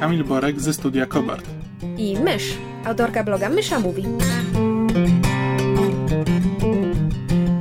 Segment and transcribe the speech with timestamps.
[0.00, 1.46] Kamil Borek ze studia Kobart.
[1.96, 4.04] i Mysz, autorka bloga Mysza Mówi.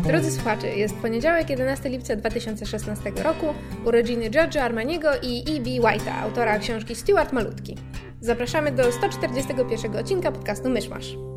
[0.07, 3.45] Drodzy słuchacze, jest poniedziałek, 11 lipca 2016 roku,
[3.85, 5.69] urodziny George'a Armaniego i E.B.
[5.69, 7.77] White'a, autora książki Stuart Malutki.
[8.21, 11.36] Zapraszamy do 141 odcinka podcastu Myszmasz.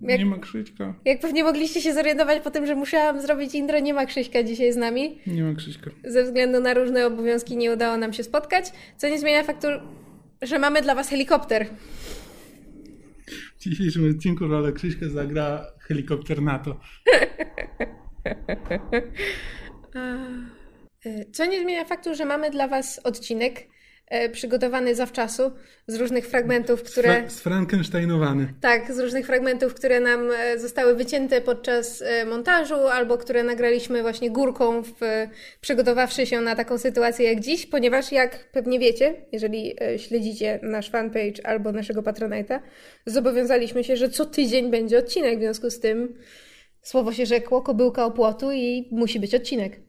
[0.00, 0.94] Jak, Nie ma Krzyśka.
[1.04, 4.72] jak pewnie mogliście się zorientować po tym, że musiałam zrobić intro, nie ma Krzyśka dzisiaj
[4.72, 5.18] z nami.
[5.26, 5.90] Nie ma Krzyśka.
[6.04, 9.66] Ze względu na różne obowiązki nie udało nam się spotkać, co nie zmienia faktu,
[10.42, 11.66] że mamy dla Was helikopter.
[13.58, 16.80] W dzisiejszym odcinku rolę Krzyśka zagra helikopter NATO.
[21.06, 23.68] E, Co nie zmienia faktu, że mamy dla Was odcinek
[24.32, 25.52] przygotowany zawczasu
[25.86, 27.08] z różnych fragmentów, które.
[27.08, 28.48] Fra- Sfrankensteinowany.
[28.60, 34.02] Tak, z różnych fragmentów, które nam e, zostały wycięte podczas e, montażu, albo które nagraliśmy
[34.02, 39.14] właśnie górką, w, e, przygotowawszy się na taką sytuację jak dziś, ponieważ jak pewnie wiecie,
[39.32, 42.60] jeżeli e, śledzicie nasz fanpage albo naszego Patronite'a,
[43.06, 46.14] zobowiązaliśmy się, że co tydzień będzie odcinek, w związku z tym
[46.82, 49.85] słowo się rzekło, kobyłka o płotu i musi być odcinek.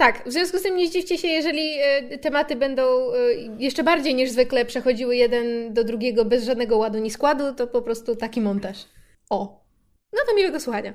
[0.00, 3.16] Tak, w związku z tym nie zdziwcie się, jeżeli e, tematy będą e,
[3.58, 7.82] jeszcze bardziej niż zwykle przechodziły jeden do drugiego bez żadnego ładu ni składu, to po
[7.82, 8.76] prostu taki montaż.
[9.30, 9.64] O.
[10.12, 10.94] No to miłego słuchania.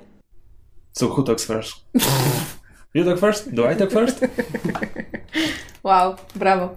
[0.92, 1.72] So who talks first?
[2.94, 3.54] You talk first?
[3.54, 4.26] Do I talk first?
[5.84, 6.76] Wow, brawo.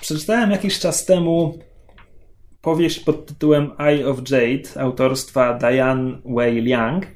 [0.00, 1.58] Przeczytałem jakiś czas temu
[2.60, 7.06] powieść pod tytułem Eye of Jade autorstwa Diane Wei Liang,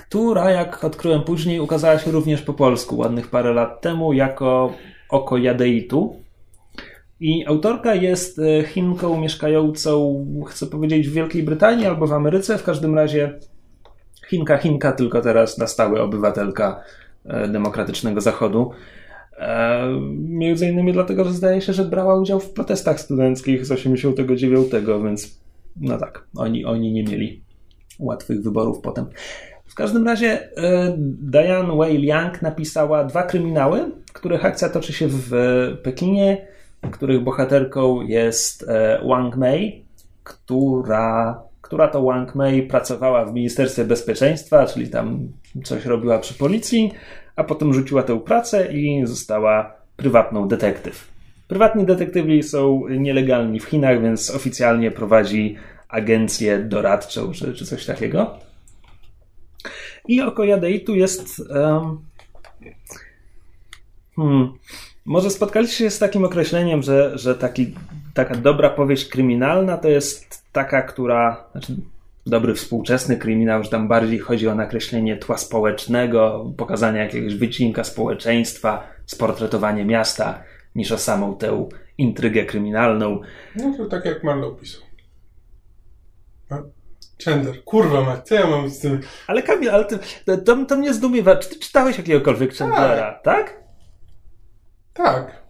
[0.00, 4.72] która, jak odkryłem później, ukazała się również po polsku ładnych parę lat temu jako
[5.08, 6.16] Oko Jadeitu.
[7.20, 12.64] I autorka jest e, Chinką mieszkającą, chcę powiedzieć, w Wielkiej Brytanii albo w Ameryce, w
[12.64, 13.38] każdym razie
[14.28, 16.82] Chinka, Chinka, tylko teraz na stałe obywatelka
[17.24, 18.70] e, demokratycznego Zachodu.
[19.38, 19.88] E,
[20.18, 24.72] Między innymi dlatego, że zdaje się, że brała udział w protestach studenckich z 89,
[25.04, 25.40] więc
[25.80, 27.42] no tak, oni, oni nie mieli
[27.98, 29.06] łatwych wyborów potem.
[29.68, 35.34] W każdym razie e, Diane Wei Liang napisała dwa kryminały, których akcja toczy się w
[35.34, 36.46] e, Pekinie,
[36.90, 39.84] których bohaterką jest e, Wang Mei,
[40.24, 45.28] która, która to Wang Mei pracowała w Ministerstwie Bezpieczeństwa, czyli tam
[45.64, 46.92] coś robiła przy policji,
[47.36, 51.08] a potem rzuciła tę pracę i została prywatną detektyw.
[51.48, 55.56] Prywatni detektywi są nielegalni w Chinach, więc oficjalnie prowadzi
[55.88, 58.47] agencję doradczą czy, czy coś takiego.
[60.08, 61.40] I oko Jadeitu jest.
[61.50, 61.98] em,
[64.16, 64.52] hmm,
[65.04, 67.74] może spotkaliście się z takim określeniem, że, że taki,
[68.14, 71.44] taka dobra powieść kryminalna to jest taka, która.
[71.52, 71.76] Znaczy,
[72.26, 78.86] dobry współczesny kryminał, że tam bardziej chodzi o nakreślenie tła społecznego, pokazanie jakiegoś wycinka społeczeństwa,
[79.06, 80.42] sportretowanie miasta,
[80.74, 83.20] niż o samą tę intrygę kryminalną.
[83.56, 84.82] No to tak jak Marlow pisał.
[86.50, 86.77] A?
[87.24, 87.64] Chandler.
[87.64, 89.00] Kurwa ma, co ja mam z tym?
[89.26, 89.98] Ale Kamil, ale ty,
[90.44, 91.36] to, to mnie zdumiewa.
[91.36, 93.62] Czy ty czytałeś jakiegokolwiek Chandlera, tak?
[94.92, 95.42] Tak.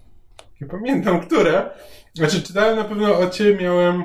[0.60, 1.70] Nie pamiętam, które.
[2.14, 4.04] Znaczy, czytałem na pewno o ciebie, miałem...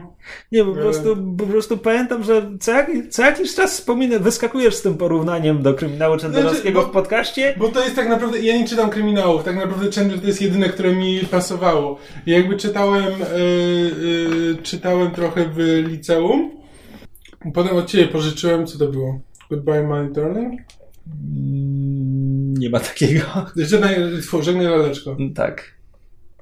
[0.52, 4.82] Nie, po prostu, po prostu pamiętam, że co, jak, co jakiś czas wspominę, wyskakujesz z
[4.82, 7.56] tym porównaniem do kryminału Chandlerowskiego Znaczy, bo- w podcaście.
[7.58, 10.70] Bo to jest tak naprawdę, ja nie czytam kryminałów, tak naprawdę Chandler to jest jedyne,
[10.70, 11.98] które mi pasowało.
[12.26, 15.58] Ja jakby czytałem, yy, yy, czytałem trochę w
[15.88, 16.63] liceum,
[17.54, 19.20] potem od ciebie pożyczyłem, co to było?
[19.50, 20.62] Goodbye My Darling?
[21.08, 23.26] Mm, Nie ma takiego.
[23.56, 23.96] Żegnaj,
[24.42, 25.18] żegnaj laleczko.
[25.36, 25.74] Tak,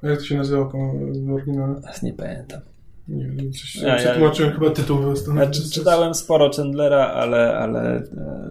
[0.02, 1.80] Jak to się nazywa w oryginale?
[2.02, 2.60] nie pamiętam.
[3.08, 4.98] Nie wiem, coś Ja- ja- przetłumaczyłem chyba tytuł.
[5.36, 8.02] Ja czy- czytałem sporo Chandlera, ale, ale e,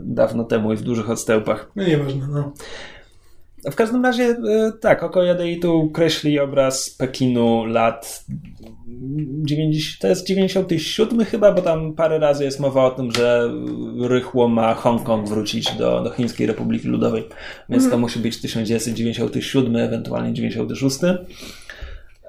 [0.03, 1.71] dawno temu i w dużych odstępach.
[1.75, 2.53] No nieważne, no.
[3.65, 8.25] W każdym razie, e, tak, Oko Jadeitu kreśli obraz Pekinu lat
[9.43, 13.51] 90, to jest 97 chyba, bo tam parę razy jest mowa o tym, że
[14.01, 17.27] rychło ma Hongkong wrócić do, do Chińskiej Republiki Ludowej,
[17.69, 20.99] więc to musi być 1997, ewentualnie 96.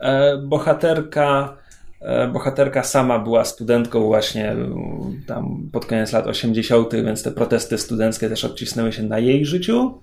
[0.01, 1.57] E, Bohaterka
[2.01, 4.57] e, Bohaterka sama była studentką właśnie
[5.27, 10.03] tam pod koniec lat 80., więc te protesty studenckie też odcisnęły się na jej życiu.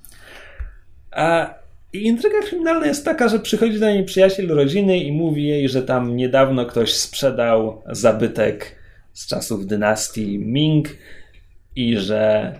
[1.11, 1.59] A
[1.93, 5.83] I intryga kryminalna jest taka, że przychodzi do niej przyjaciel rodziny i mówi jej, że
[5.83, 8.75] tam niedawno ktoś sprzedał zabytek
[9.13, 10.87] z czasów dynastii Ming
[11.75, 12.53] i że,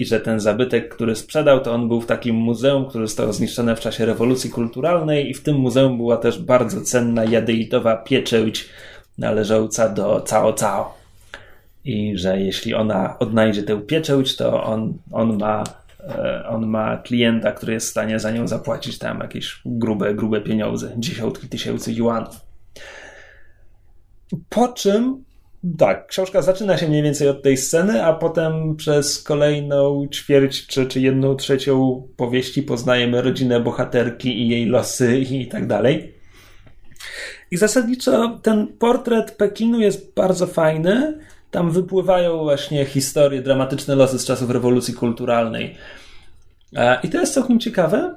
[0.00, 3.76] i że ten zabytek, który sprzedał, to on był w takim muzeum, które zostało zniszczone
[3.76, 8.68] w czasie rewolucji kulturalnej i w tym muzeum była też bardzo cenna jadeitowa pieczęć
[9.18, 10.94] należąca do Cao Cao.
[11.84, 15.64] I że jeśli ona odnajdzie tę pieczęć, to on, on ma
[16.48, 20.92] on ma klienta, który jest w stanie za nią zapłacić tam jakieś grube, grube pieniądze,
[20.96, 22.40] dziesiątki tysięcy juanów.
[24.48, 25.24] Po czym
[25.78, 30.86] tak, książka zaczyna się mniej więcej od tej sceny, a potem przez kolejną ćwierć czy,
[30.86, 36.14] czy jedną trzecią powieści poznajemy rodzinę bohaterki i jej losy i tak dalej.
[37.50, 41.18] I zasadniczo ten portret Pekinu jest bardzo fajny.
[41.54, 45.74] Tam wypływają właśnie historie, dramatyczne losy z czasów rewolucji kulturalnej.
[47.02, 48.14] I to jest całkiem ciekawe.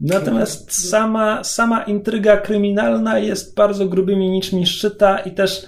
[0.00, 5.66] Natomiast sama, sama intryga kryminalna jest bardzo grubymi niczmi szczyta i też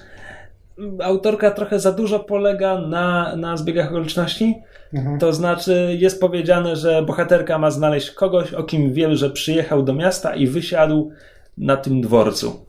[1.02, 4.54] autorka trochę za dużo polega na, na zbiegach okoliczności.
[4.94, 5.18] Mhm.
[5.18, 9.94] To znaczy, jest powiedziane, że bohaterka ma znaleźć kogoś, o kim wie, że przyjechał do
[9.94, 11.10] miasta i wysiadł
[11.58, 12.67] na tym dworcu.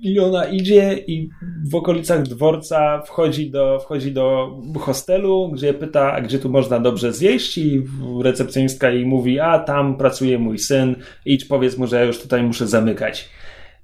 [0.00, 1.28] I ona idzie i
[1.70, 7.58] w okolicach dworca wchodzi do, wchodzi do hostelu, gdzie pyta, gdzie tu można dobrze zjeść
[7.58, 7.82] i
[8.22, 12.42] recepcjonistka jej mówi, a tam pracuje mój syn, idź powiedz mu, że ja już tutaj
[12.42, 13.28] muszę zamykać.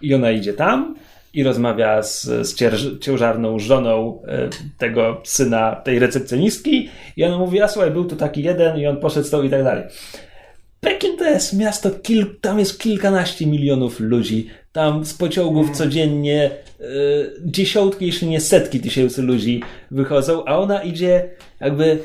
[0.02, 0.94] I ona idzie tam
[1.34, 2.54] i rozmawia z, z
[3.00, 4.48] ciężarną żoną e,
[4.78, 8.96] tego syna tej recepcjonistki i ona mówi, a słuchaj, był tu taki jeden i on
[8.96, 9.84] poszedł z tą i tak dalej.
[10.80, 14.48] Pekin to jest miasto, kil, tam jest kilkanaście milionów ludzi.
[14.72, 15.74] Tam z pociągów mm.
[15.74, 16.84] codziennie y,
[17.44, 21.30] dziesiątki, jeśli nie setki tysięcy ludzi wychodzą, a ona idzie
[21.60, 21.98] jakby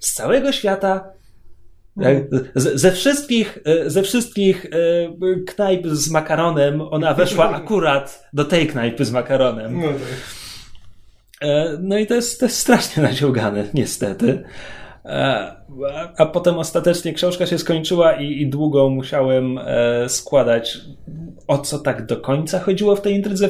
[0.00, 1.16] z całego świata
[2.54, 9.04] ze wszystkich, e, ze wszystkich e, knajp z makaronem ona weszła akurat do tej knajpy
[9.04, 9.80] z makaronem.
[9.80, 9.96] No, tak.
[11.40, 14.44] e, no i to jest, to jest strasznie naciągane, niestety.
[16.16, 19.58] A potem ostatecznie książka się skończyła i, i długo musiałem
[20.08, 20.78] składać,
[21.48, 23.48] o co tak do końca chodziło w tej intrydze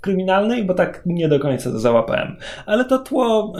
[0.00, 2.36] kryminalnej, bo tak nie do końca to załapałem.
[2.66, 3.52] Ale to tło,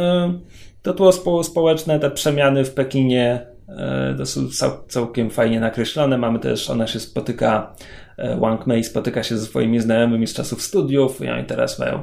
[0.83, 4.41] to tło społeczne, te przemiany w Pekinie E, to są
[4.89, 6.19] całkiem fajnie nakreślone.
[6.19, 7.75] Mamy też, ona się spotyka,
[8.17, 12.03] e, Wang Mei spotyka się ze swoimi znajomymi z czasów studiów i oni teraz mają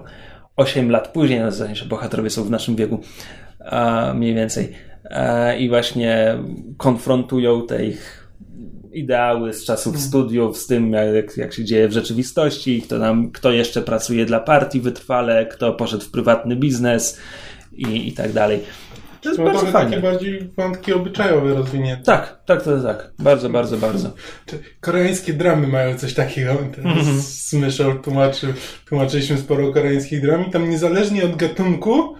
[0.55, 2.99] 8 lat później, zasadzie, że bohaterowie są w naszym wieku
[4.15, 4.90] mniej więcej e,
[5.59, 6.37] i właśnie
[6.77, 8.21] konfrontują te ich
[8.93, 10.09] ideały z czasów hmm.
[10.09, 14.39] studiów z tym, jak, jak się dzieje w rzeczywistości, kto, nam, kto jeszcze pracuje dla
[14.39, 17.19] partii wytrwale, kto poszedł w prywatny biznes
[17.71, 18.59] i, i tak dalej.
[19.21, 19.89] To jest bardzo fajne.
[19.89, 22.03] takie bardziej wątki obyczajowe rozwinięte.
[22.03, 23.11] Tak, tak, to jest tak.
[23.19, 24.13] Bardzo, bardzo, bardzo.
[24.79, 26.53] Koreańskie dramy mają coś takiego.
[26.53, 27.19] Mm-hmm.
[27.21, 28.53] Z Myszą tłumaczy,
[28.85, 32.15] tłumaczyliśmy sporo koreańskich dram i tam niezależnie od gatunku,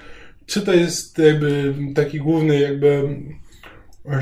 [0.51, 3.15] czy to jest jakby taki główny jakby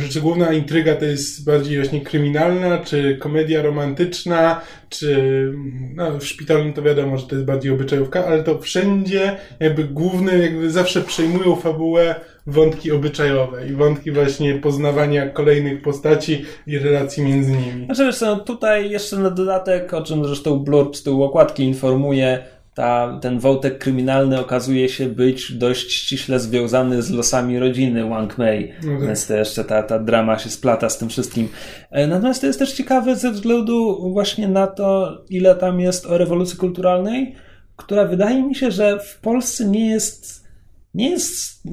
[0.10, 5.54] czy główna intryga to jest bardziej właśnie kryminalna, czy komedia romantyczna, czy
[5.96, 10.38] no, w szpitalu to wiadomo, że to jest bardziej obyczajówka, ale to wszędzie jakby główne
[10.38, 12.16] jakby zawsze przejmują fabułę
[12.48, 17.86] wątki obyczajowe i wątki właśnie poznawania kolejnych postaci i relacji między nimi.
[17.86, 22.44] Znaczy wiesz, no, tutaj jeszcze na dodatek, o czym zresztą blurb z tyłu okładki informuje,
[22.80, 28.68] ta, ten wątek kryminalny okazuje się być dość ściśle związany z losami rodziny Wang Mei,
[28.68, 29.02] tak.
[29.02, 31.50] więc to jeszcze ta, ta drama się splata z tym wszystkim.
[31.92, 36.18] E, natomiast to jest też ciekawe ze względu właśnie na to, ile tam jest o
[36.18, 37.36] rewolucji kulturalnej,
[37.76, 40.50] która wydaje mi się, że w Polsce nie jest
[40.94, 41.64] nie jest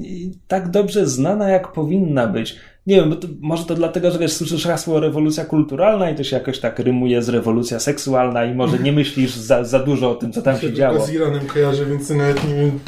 [0.47, 2.55] tak dobrze znana, jak powinna być.
[2.87, 6.35] Nie wiem, to, może to dlatego, że wiesz, słyszysz hasło rewolucja kulturalna i to się
[6.35, 10.31] jakoś tak rymuje z rewolucja seksualna i może nie myślisz za, za dużo o tym,
[10.31, 11.05] co tam się, się działo.
[11.05, 12.79] z Iranem kojarzy, więc nawet nie wiem.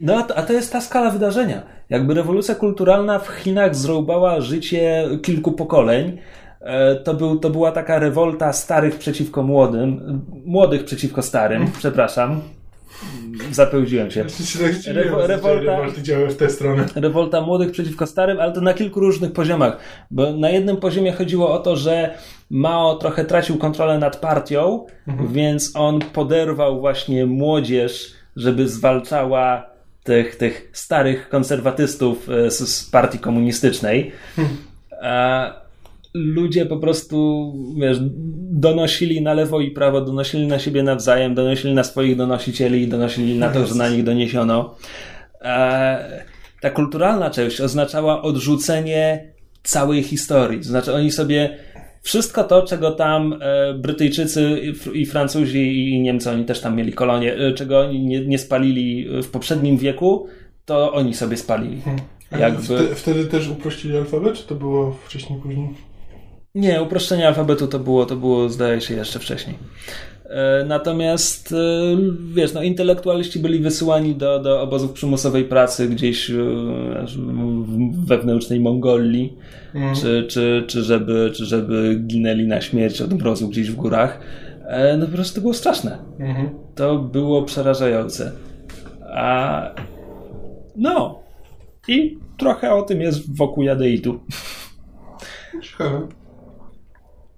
[0.00, 1.62] No, a to, a to jest ta skala wydarzenia.
[1.90, 6.18] Jakby rewolucja kulturalna w Chinach zrobała życie kilku pokoleń,
[6.60, 12.40] e, to, był, to była taka rewolta starych przeciwko młodym, młodych przeciwko starym, przepraszam,
[13.50, 14.24] Zapełdziłem się.
[14.86, 15.78] Rewo rewolta,
[16.28, 16.86] w tę stronę.
[16.94, 19.78] Rewolta młodych przeciwko starym, ale to na kilku różnych poziomach.
[20.10, 22.14] Bo na jednym poziomie chodziło o to, że
[22.50, 25.32] Mao trochę tracił kontrolę nad partią, mhm.
[25.32, 29.66] więc on poderwał właśnie młodzież, żeby zwalczała
[30.04, 34.12] tych, tych starych konserwatystów e, z, z partii komunistycznej.
[34.38, 34.58] Mhm.
[35.02, 35.65] A
[36.16, 37.98] ludzie po prostu, wiesz,
[38.50, 43.38] donosili na lewo i prawo, donosili na siebie nawzajem, donosili na swoich donosicieli i donosili
[43.38, 44.74] na to, że na nich doniesiono.
[45.42, 46.22] E,
[46.60, 49.32] ta kulturalna część oznaczała odrzucenie
[49.62, 50.58] całej historii.
[50.58, 51.58] To znaczy oni sobie
[52.02, 54.60] wszystko to, czego tam e, Brytyjczycy
[54.92, 59.08] i Francuzi i Niemcy, oni też tam mieli kolonie, e, czego oni nie, nie spalili
[59.22, 60.26] w poprzednim wieku,
[60.64, 61.80] to oni sobie spalili.
[61.80, 62.00] Hmm.
[62.40, 62.62] Jakby...
[62.62, 65.68] Wtedy, wtedy też uprościli alfabet, czy to było wcześniej, później?
[66.56, 69.58] Nie, uproszczenie alfabetu to było, to było zdaje się jeszcze wcześniej.
[70.24, 71.54] E, natomiast
[72.34, 79.36] wiesz, no, intelektualiści byli wysyłani do, do obozów przymusowej pracy gdzieś w wewnętrznej Mongolii,
[79.74, 79.94] mm.
[79.94, 84.20] czy, czy, czy, żeby, czy żeby ginęli na śmierć od mrozu gdzieś w górach.
[84.98, 85.98] No po prostu to było straszne.
[86.18, 86.48] Mm -hmm.
[86.74, 88.32] To było przerażające.
[89.14, 89.62] A
[90.76, 91.18] no,
[91.88, 94.20] i trochę o tym jest wokół Jadeitu.
[95.62, 96.25] Ciekawe.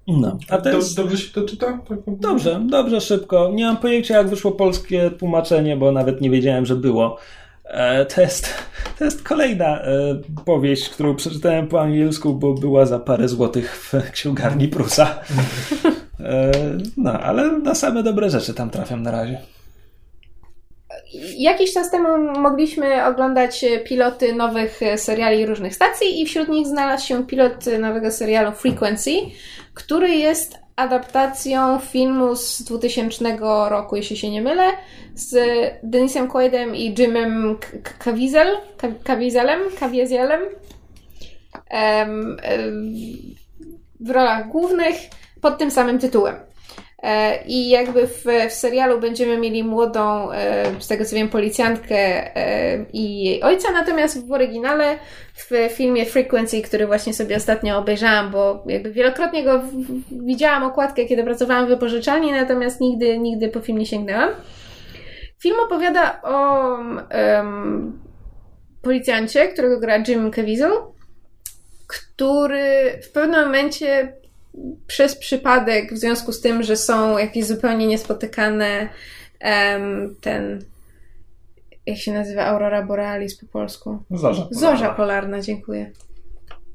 [0.09, 0.95] No, a to jest...
[0.95, 1.79] Dobrze się to czyta?
[1.89, 3.51] Tak dobrze, dobrze, szybko.
[3.53, 7.17] Nie mam pojęcia, jak wyszło polskie tłumaczenie, bo nawet nie wiedziałem, że było.
[7.63, 8.53] E, to jest,
[8.97, 9.91] to jest kolejna e,
[10.45, 15.07] powieść, którą przeczytałem po angielsku, bo była za parę złotych w księgarni Prusa.
[16.23, 16.51] E,
[16.97, 19.37] no, ale na same dobre rzeczy tam trafiam na razie.
[21.37, 27.27] Jakiś czas temu mogliśmy oglądać piloty nowych seriali różnych stacji i wśród nich znalazł się
[27.27, 29.11] pilot nowego serialu Frequency,
[29.73, 33.37] który jest adaptacją filmu z 2000
[33.69, 34.63] roku, jeśli się nie mylę,
[35.15, 35.37] z
[35.83, 37.57] Denisem Quaidem i Jimem
[37.99, 38.57] Caviezel,
[39.03, 40.41] Caviezelem, Caviezelem
[43.99, 44.95] w rolach głównych
[45.41, 46.35] pod tym samym tytułem.
[47.03, 52.35] E, I jakby w, w serialu będziemy mieli młodą, e, z tego co wiem, policjantkę
[52.35, 54.97] e, i jej ojca, natomiast w oryginale,
[55.33, 59.61] w filmie Frequency, który właśnie sobie ostatnio obejrzałam, bo jakby wielokrotnie go
[60.11, 64.29] widziałam okładkę, kiedy pracowałam w wypożyczalni, natomiast nigdy, nigdy po film nie sięgnęłam.
[65.39, 67.99] Film opowiada o um,
[68.81, 70.71] policjancie, którego gra Jim Caviezel,
[71.87, 74.13] który w pewnym momencie
[74.87, 78.89] przez przypadek, w związku z tym, że są jakieś zupełnie niespotykane
[79.41, 80.63] um, ten
[81.85, 84.03] jak się nazywa Aurora Borealis po polsku?
[84.11, 84.59] Zorza polarna.
[84.59, 85.91] Zorza polarna, dziękuję.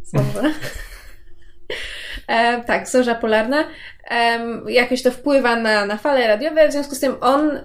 [0.03, 0.43] Zorza.
[2.29, 3.64] e, tak, zorza polarna.
[4.11, 7.61] E, jakoś to wpływa na, na fale radiowe, w związku z tym on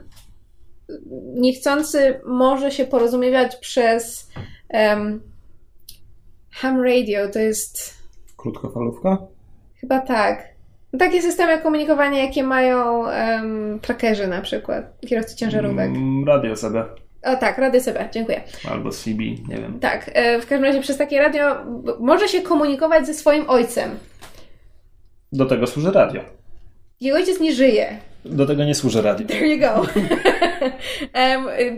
[1.33, 4.29] niechcący może się porozumiewać przez
[4.69, 5.21] um,
[6.51, 7.93] ham radio, to jest...
[8.37, 9.17] Krótkofalówka?
[9.81, 10.49] Chyba tak.
[10.93, 15.87] No takie systemy komunikowania, jakie mają um, trackerzy na przykład, kierowcy ciężarówek.
[15.87, 16.83] Mm, radio sobie.
[17.23, 18.41] O tak, radio sobie, dziękuję.
[18.71, 19.79] Albo CB, nie wiem.
[19.79, 21.55] Tak, e, w każdym razie przez takie radio
[21.99, 23.89] może się komunikować ze swoim ojcem.
[25.31, 26.21] Do tego służy radio.
[27.01, 27.97] Jego ojciec nie żyje.
[28.25, 29.27] Do tego nie służy radio.
[29.27, 29.85] There you go.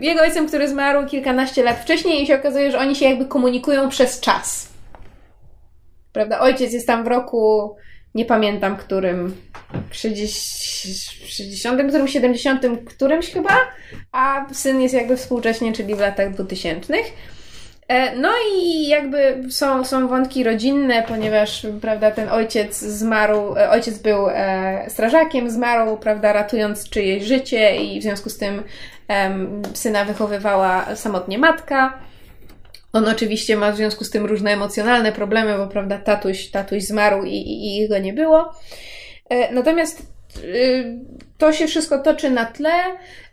[0.06, 3.88] Jego ojcem, który zmarł kilkanaście lat wcześniej i się okazuje, że oni się jakby komunikują
[3.88, 4.72] przez czas.
[6.12, 6.40] Prawda?
[6.40, 7.74] Ojciec jest tam w roku
[8.14, 9.36] nie pamiętam którym,
[9.90, 13.56] 60, którym, 70, którymś chyba,
[14.12, 16.94] a syn jest jakby współcześnie, czyli w latach 2000.
[17.88, 23.98] E, no i jakby są, są wątki rodzinne, ponieważ prawda, ten ojciec zmarł, e, ojciec
[23.98, 28.62] był e, strażakiem, zmarł, prawda, ratując czyjeś życie i w związku z tym
[29.74, 31.98] syna wychowywała samotnie matka.
[32.92, 37.24] On oczywiście ma w związku z tym różne emocjonalne problemy, bo prawda, tatuś, tatuś zmarł
[37.24, 38.52] i, i, i go nie było.
[39.28, 40.02] E, natomiast
[40.44, 40.98] y,
[41.38, 42.72] to się wszystko toczy na tle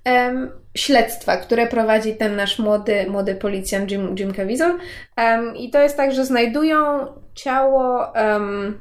[0.06, 4.78] um, śledztwa, które prowadzi ten nasz młody, młody policjant Jim, Jim Caviezel.
[5.18, 8.80] Um, I to jest tak, że znajdują ciało um,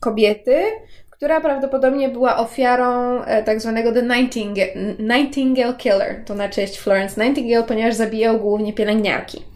[0.00, 0.62] kobiety,
[1.10, 7.24] która prawdopodobnie była ofiarą e, tak zwanego The Nightingale, Nightingale Killer, to na cześć Florence
[7.24, 9.49] Nightingale, ponieważ zabijał głównie pielęgniarki.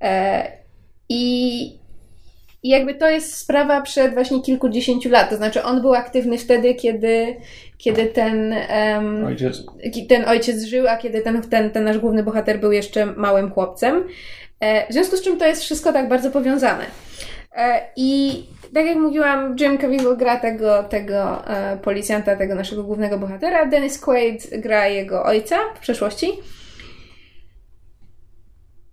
[0.00, 0.52] E,
[1.08, 1.78] I
[2.62, 5.30] i jakby to jest sprawa przed właśnie kilkudziesięciu lat.
[5.30, 7.36] To znaczy, on był aktywny wtedy, kiedy,
[7.78, 8.54] kiedy ten,
[8.94, 9.62] um, ojciec.
[10.08, 14.04] ten ojciec żył, a kiedy ten, ten, ten nasz główny bohater był jeszcze małym chłopcem.
[14.60, 16.84] E, w związku z czym to jest wszystko tak bardzo powiązane.
[17.56, 18.42] E, I
[18.74, 21.42] tak jak mówiłam, Jim Caviezel gra tego, tego
[21.82, 23.66] policjanta, tego naszego głównego bohatera.
[23.66, 26.28] Dennis Quaid gra jego ojca w przeszłości.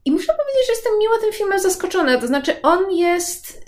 [0.05, 2.17] I muszę powiedzieć, że jestem miło tym filmem zaskoczona.
[2.17, 3.65] To znaczy, on jest.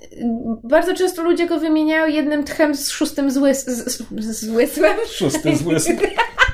[0.64, 3.66] Bardzo często ludzie go wymieniają jednym tchem z szóstym złys...
[3.66, 4.98] z, z, złysłem.
[5.12, 5.98] Szóstym złysłem.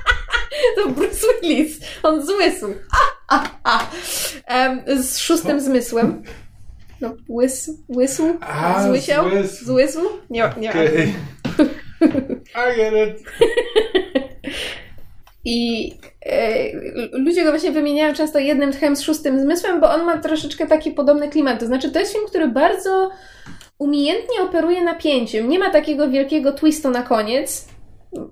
[0.75, 1.79] to Bruce Willis.
[2.03, 2.65] On złysł.
[3.29, 3.89] A, a, a.
[4.67, 6.23] Um, z szóstym zmysłem.
[7.01, 8.37] No, łys, łysł?
[8.41, 9.29] A, Złysiał?
[9.29, 9.65] Złysł.
[9.65, 9.99] Złysł?
[10.29, 10.69] Nie, nie.
[10.69, 11.13] Okay.
[12.73, 13.23] I get it.
[15.45, 15.91] I
[16.25, 16.71] e,
[17.11, 20.91] ludzie go właśnie wymieniają często jednym tchem z szóstym zmysłem, bo on ma troszeczkę taki
[20.91, 21.59] podobny klimat.
[21.59, 23.09] To znaczy, to jest film, który bardzo
[23.79, 25.49] umiejętnie operuje napięciem.
[25.49, 27.67] Nie ma takiego wielkiego twistu na koniec.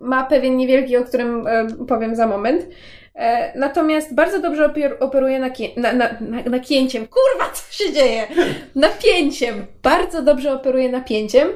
[0.02, 2.68] Ma pewien niewielki, o którym e, powiem za moment.
[3.16, 6.60] E, natomiast bardzo dobrze operuje nakie- na, na, na.
[7.08, 8.28] Kurwa, co się dzieje?
[8.76, 9.66] Napięciem.
[9.84, 11.48] Bardzo dobrze operuje napięciem.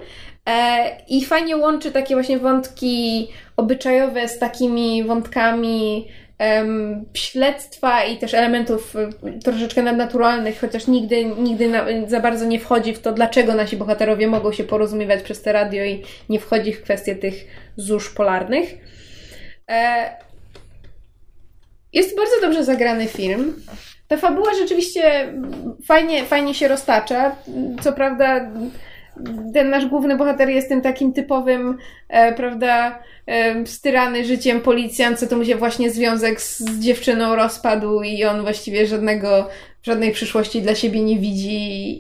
[0.48, 8.34] E, I fajnie łączy takie właśnie wątki obyczajowe z takimi wątkami em, śledztwa i też
[8.34, 13.54] elementów y, troszeczkę nadnaturalnych, chociaż nigdy, nigdy na, za bardzo nie wchodzi w to, dlaczego
[13.54, 17.34] nasi bohaterowie mogą się porozumiewać przez te radio i nie wchodzi w kwestię tych
[17.78, 18.76] zórz polarnych.
[19.70, 20.10] E,
[21.94, 23.62] jest bardzo dobrze zagrany film.
[24.08, 25.34] Ta fabuła rzeczywiście
[25.86, 27.36] fajnie, fajnie się roztacza.
[27.82, 28.52] Co prawda,
[29.54, 31.78] ten nasz główny bohater jest tym takim typowym,
[32.10, 37.36] e, prawda, e, styrany życiem policjant, co to mu się właśnie związek z, z dziewczyną
[37.36, 39.50] rozpadł i on właściwie żadnego,
[39.84, 41.56] żadnej przyszłości dla siebie nie widzi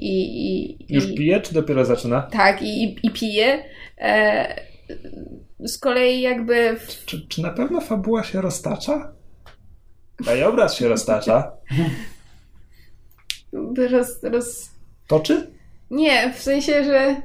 [0.05, 0.75] i...
[0.81, 2.21] i, Już i pije, czy dopiero zaczyna?
[2.21, 3.63] Tak, i, i, i pije.
[3.97, 4.55] E,
[5.59, 6.75] z kolei jakby...
[6.79, 9.11] W, Czy, czy na pewno fabuła się roztacza?
[10.15, 11.51] Krajobraz się roztacza.
[13.91, 14.69] roz, roz,
[15.07, 15.54] Toczy?
[15.91, 17.15] Nie, w sensie, że...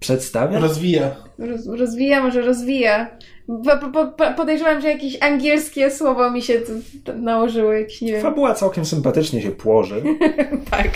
[0.00, 0.58] Przedstawia?
[0.58, 1.16] Rozwija.
[1.38, 3.16] Roz, rozwija, może rozwija.
[3.46, 6.72] Po, po, po, podejrzewam, że jakieś angielskie słowo mi się tu,
[7.04, 8.22] tu nałożyło, jakieś, nie wiem.
[8.22, 10.02] Fabuła całkiem sympatycznie się płoży.
[10.70, 10.88] tak.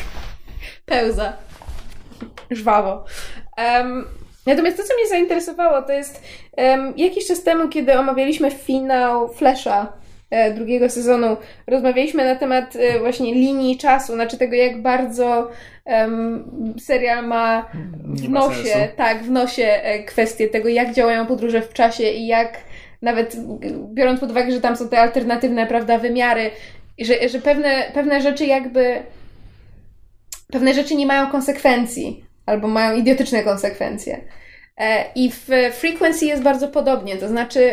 [0.87, 1.33] Pełza.
[2.50, 3.04] Żwawo.
[3.59, 4.04] Um,
[4.47, 6.23] natomiast to, co mnie zainteresowało, to jest
[6.57, 10.08] um, jakiś czas temu, kiedy omawialiśmy finał Flesha e,
[10.55, 15.51] drugiego sezonu, rozmawialiśmy na temat e, właśnie linii czasu, znaczy tego, jak bardzo
[15.85, 17.71] em, serial ma
[18.05, 22.27] w ma nosie, tak, w nosie e, kwestie tego, jak działają podróże w czasie i
[22.27, 22.59] jak
[23.03, 23.37] nawet
[23.95, 26.51] biorąc pod uwagę, że tam są te alternatywne, prawda, wymiary,
[26.99, 29.03] że, że pewne, pewne rzeczy jakby
[30.53, 34.21] pewne rzeczy nie mają konsekwencji, albo mają idiotyczne konsekwencje.
[34.79, 37.71] E, I w Frequency jest bardzo podobnie, to znaczy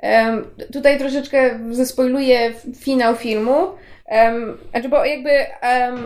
[0.00, 3.54] em, tutaj troszeczkę zespoiluję finał filmu,
[4.06, 5.98] em, znaczy bo jakby em,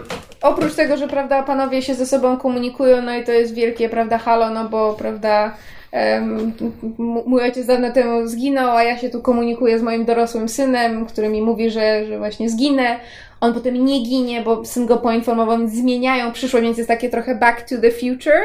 [0.43, 4.19] oprócz tego, że prawda, panowie się ze sobą komunikują, no i to jest wielkie, prawda,
[4.19, 5.55] halo, no bo prawda,
[5.93, 10.49] em, m- mój ojciec dawno temu zginął, a ja się tu komunikuję z moim dorosłym
[10.49, 12.97] synem, który mi mówi, że, że właśnie zginę.
[13.41, 17.35] On potem nie ginie, bo syn go poinformował, więc zmieniają przyszłość, więc jest takie trochę
[17.35, 18.41] back to the future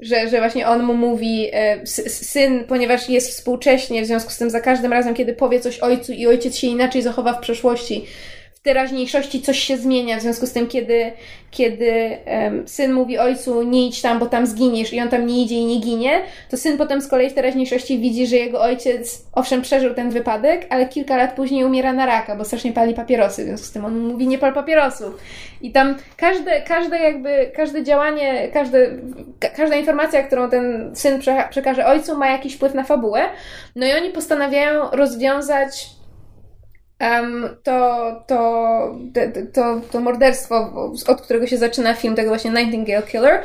[0.00, 4.50] że, że właśnie on mu mówi, e, syn, ponieważ jest współcześnie, w związku z tym
[4.50, 8.04] za każdym razem, kiedy powie coś ojcu i ojciec się inaczej zachowa w przeszłości,
[8.68, 11.12] teraźniejszości coś się zmienia, w związku z tym, kiedy,
[11.50, 11.90] kiedy
[12.24, 15.54] em, syn mówi ojcu, nie idź tam, bo tam zginiesz i on tam nie idzie
[15.54, 19.62] i nie ginie, to syn potem z kolei w teraźniejszości widzi, że jego ojciec owszem
[19.62, 23.46] przeżył ten wypadek, ale kilka lat później umiera na raka, bo strasznie pali papierosy, w
[23.46, 25.14] związku z tym on mówi nie pal papierosów.
[25.60, 28.90] I tam każde, każde jakby, każde działanie, każde,
[29.40, 33.20] ka- każda informacja, którą ten syn prze, przekaże ojcu, ma jakiś wpływ na fabułę.
[33.76, 35.97] No i oni postanawiają rozwiązać
[37.62, 38.96] to, to,
[39.54, 40.72] to, to morderstwo,
[41.06, 43.42] od którego się zaczyna film tego właśnie Nightingale Killer,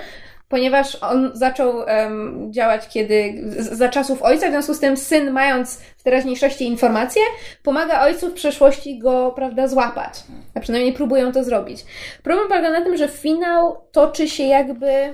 [0.54, 5.80] ponieważ on zaczął em, działać kiedy, za czasów ojca, w związku z tym syn, mając
[5.98, 7.22] w teraźniejszości informacje,
[7.64, 10.14] pomaga ojcu w przeszłości go, prawda, złapać.
[10.56, 11.86] A przynajmniej próbują to zrobić.
[12.24, 15.14] Problem polega na tym, że finał toczy się jakby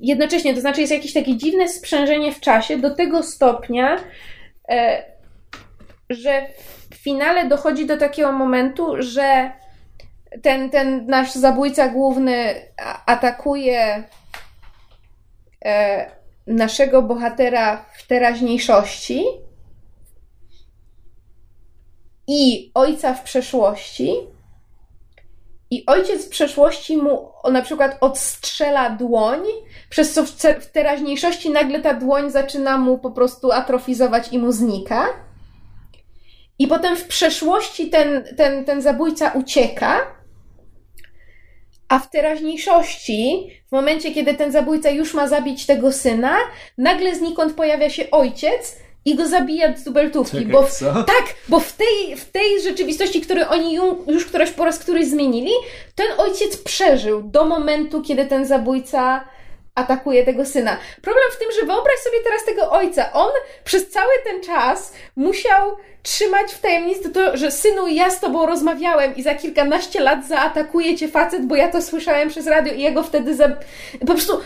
[0.00, 3.96] jednocześnie, to znaczy jest jakieś takie dziwne sprzężenie w czasie do tego stopnia,
[4.68, 5.02] e,
[6.10, 6.46] że
[6.90, 9.52] w finale dochodzi do takiego momentu, że
[10.42, 12.54] ten, ten nasz zabójca główny
[13.06, 14.04] atakuje
[15.64, 16.10] e,
[16.46, 19.24] naszego bohatera w teraźniejszości
[22.26, 24.14] i ojca w przeszłości.
[25.70, 29.40] I ojciec w przeszłości mu na przykład odstrzela dłoń,
[29.90, 30.24] przez co
[30.60, 35.27] w teraźniejszości nagle ta dłoń zaczyna mu po prostu atrofizować i mu znika.
[36.58, 40.00] I potem w przeszłości ten, ten, ten zabójca ucieka,
[41.88, 46.36] a w teraźniejszości, w momencie, kiedy ten zabójca już ma zabić tego syna,
[46.78, 50.36] nagle znikąd pojawia się ojciec i go zabija z dubeltówki.
[50.36, 50.92] Czekaj, bo w, co?
[50.92, 53.74] tak, bo w tej, w tej rzeczywistości, której oni
[54.06, 55.50] już któraś po raz któryś zmienili,
[55.94, 59.24] ten ojciec przeżył do momentu, kiedy ten zabójca
[59.78, 60.76] atakuje tego syna.
[61.02, 63.12] Problem w tym, że wyobraź sobie teraz tego ojca.
[63.12, 63.30] On
[63.64, 69.16] przez cały ten czas musiał trzymać w tajemnicy to, że synu, ja z tobą rozmawiałem
[69.16, 72.90] i za kilkanaście lat zaatakuje cię facet, bo ja to słyszałem przez radio i ja
[72.90, 73.48] go wtedy za...
[74.00, 74.40] Po prostu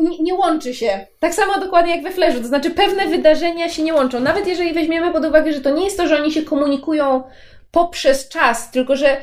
[0.00, 1.06] nie, nie łączy się.
[1.18, 4.20] Tak samo dokładnie jak we Flashu, to znaczy pewne wydarzenia się nie łączą.
[4.20, 7.22] Nawet jeżeli weźmiemy pod uwagę, że to nie jest to, że oni się komunikują
[7.70, 9.16] poprzez czas, tylko że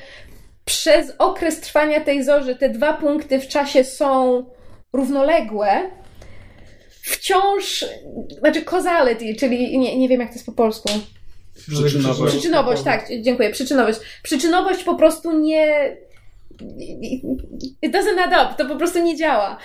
[0.66, 4.44] przez okres trwania tej zorzy te dwa punkty w czasie są
[4.94, 5.90] równoległe,
[7.02, 7.86] wciąż,
[8.40, 10.90] znaczy causality, czyli nie, nie wiem jak to jest po polsku.
[11.70, 12.34] Przyczynowość.
[12.34, 14.00] Przyczynowość, tak, dziękuję, przyczynowość.
[14.24, 15.96] Przyczynowość po prostu nie.
[17.82, 19.58] It doesn't add up, to po prostu nie działa.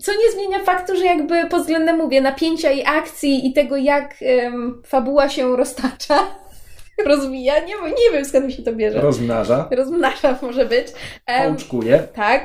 [0.00, 4.14] Co nie zmienia faktu, że jakby pod względem, mówię, napięcia i akcji i tego, jak
[4.20, 6.18] um, fabuła się roztacza,
[7.06, 9.00] rozwija, nie, nie wiem skąd mi się to bierze.
[9.00, 9.68] Rozmnaża.
[9.70, 10.86] Rozmnaża może być.
[11.28, 11.98] Um, Pączkuje.
[12.14, 12.44] tak,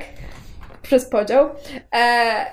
[0.91, 1.49] przez podział.
[1.95, 2.45] E,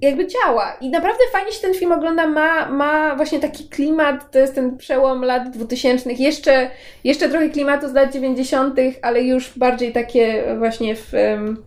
[0.00, 0.76] jakby działa.
[0.80, 4.76] I naprawdę fajnie się ten film ogląda, ma, ma właśnie taki klimat, to jest ten
[4.76, 6.70] przełom lat 2000, jeszcze,
[7.04, 11.64] jeszcze trochę klimatu z lat 90., ale już bardziej takie właśnie w, um,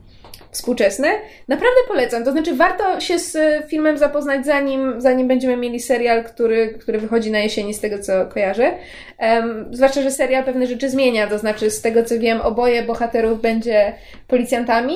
[0.51, 1.08] współczesne.
[1.47, 3.38] Naprawdę polecam, to znaczy warto się z
[3.69, 8.25] filmem zapoznać zanim, zanim będziemy mieli serial, który, który wychodzi na jesieni z tego co
[8.25, 8.71] kojarzę.
[9.19, 13.41] Um, zwłaszcza, że serial pewne rzeczy zmienia, to znaczy z tego co wiem oboje bohaterów
[13.41, 13.93] będzie
[14.28, 14.95] policjantami,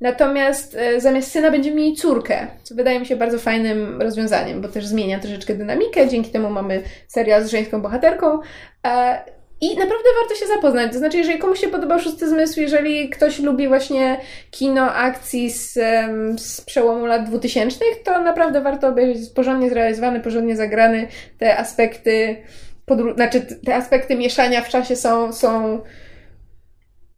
[0.00, 4.68] Natomiast e, zamiast syna będziemy mieli córkę, co wydaje mi się bardzo fajnym rozwiązaniem, bo
[4.68, 6.08] też zmienia troszeczkę dynamikę.
[6.08, 8.40] Dzięki temu mamy serial z żeńską bohaterką.
[8.86, 9.18] E,
[9.60, 10.92] I naprawdę warto się zapoznać.
[10.92, 15.78] To znaczy, jeżeli komuś się podobał Szósty Zmysł, jeżeli ktoś lubi właśnie kino akcji z,
[16.36, 21.06] z przełomu lat 2000, to naprawdę warto obejrzeć porządnie zrealizowany, porządnie zagrany.
[21.38, 22.36] Te aspekty,
[22.88, 25.80] podru- znaczy te aspekty mieszania w czasie są, są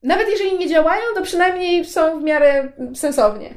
[0.03, 3.55] nawet jeżeli nie działają, to przynajmniej są w miarę sensownie.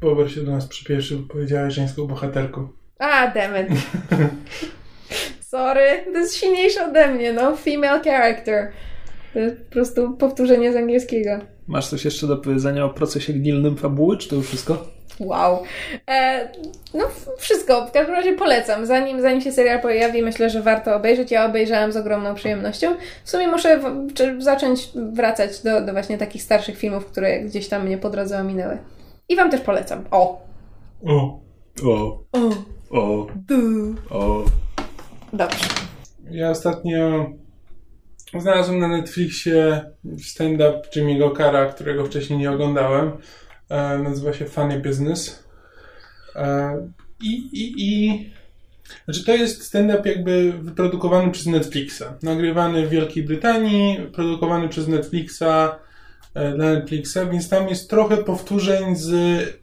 [0.00, 2.68] Bober się do nas przypieszy, bo powiedziałeś żeńską bohaterką.
[2.98, 3.68] A, demet.
[5.40, 7.56] Sorry, to jest silniejsze ode mnie, no.
[7.56, 8.72] Female character.
[9.32, 11.30] To jest po prostu powtórzenie z angielskiego.
[11.66, 14.97] Masz coś jeszcze do powiedzenia o procesie gnilnym fabuły, czy to już wszystko?
[15.20, 15.62] Wow.
[16.08, 16.48] E,
[16.94, 17.04] no,
[17.38, 17.86] wszystko.
[17.86, 18.86] W każdym razie polecam.
[18.86, 21.30] Zanim, zanim się serial pojawi, myślę, że warto obejrzeć.
[21.30, 22.94] Ja obejrzałam z ogromną przyjemnością.
[23.24, 27.84] W sumie muszę w, zacząć wracać do, do właśnie takich starszych filmów, które gdzieś tam
[27.84, 28.78] mnie po drodze ominęły.
[29.28, 30.04] I Wam też polecam.
[30.10, 30.42] O!
[31.06, 31.40] O!
[31.84, 32.22] O!
[32.32, 32.50] O!
[32.90, 33.26] O!
[33.48, 33.94] Du.
[34.10, 34.44] O!
[35.32, 35.64] Dobrze.
[36.30, 37.26] Ja ostatnio
[38.38, 39.84] znalazłem na Netflixie
[40.18, 43.12] stand-up Jimmy'ego Cara, którego wcześniej nie oglądałem.
[43.68, 45.44] E, nazywa się Funny Business.
[46.36, 46.88] E,
[47.22, 48.30] I, i, i
[49.04, 52.02] znaczy to jest stand-up jakby wyprodukowany przez Netflixa.
[52.22, 55.78] Nagrywany w Wielkiej Brytanii, produkowany przez Netflixa
[56.34, 59.10] e, dla Netflixa, więc tam jest trochę powtórzeń z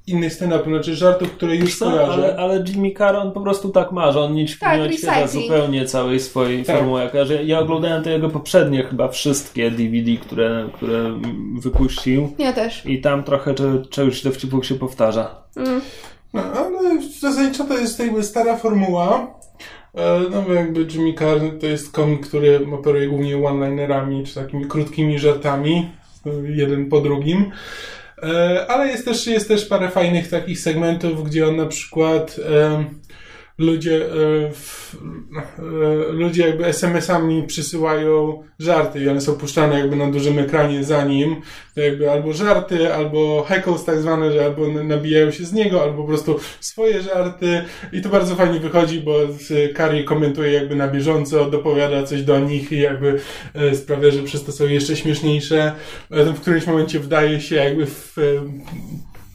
[0.07, 1.85] innych stand-upów, znaczy żartów, które już Co?
[1.85, 2.13] kojarzę.
[2.13, 5.27] Ale, ale Jimmy Carr, on po prostu tak ma, że on nie, Tak, nie odświeża
[5.27, 6.75] zupełnie całej swojej Tak.
[6.77, 7.01] formuły.
[7.13, 11.19] Ja, ja oglądałem te jego poprzednie chyba wszystkie DVD, które, które
[11.59, 12.85] wypuścił Ja też.
[12.85, 15.35] i tam trochę cze- czegoś dowcipów się powtarza.
[15.57, 15.81] Mm.
[16.33, 19.27] No, ale zasadniczo to jest jakby stara formuła.
[19.95, 24.65] E, No bo jakby Jimmy Carr to jest komik, który operuje głównie one-linerami, czy takimi
[24.65, 25.89] krótkimi żartami,
[26.43, 27.51] jeden po drugim.
[28.23, 32.39] E, Ale jest też, jest też parę fajnych takich segmentów, gdzie on na przykład
[33.57, 34.51] ludzie, e,
[35.59, 41.05] e, ludzie jakby SMS-ami przysyłają żarty i one są puszczane jakby na dużym ekranie za
[41.05, 41.41] nim.
[41.75, 46.01] To jakby albo żarty, albo heckles tak zwane, że albo nabijają się z niego, albo
[46.01, 49.15] po prostu swoje żarty i to bardzo fajnie wychodzi, bo
[49.75, 53.19] Kari komentuje jakby na bieżąco, dopowiada coś do nich i jakby
[53.53, 55.73] e, sprawia, że przez to są jeszcze śmieszniejsze.
[56.09, 58.15] W którymś momencie wdaje się jakby w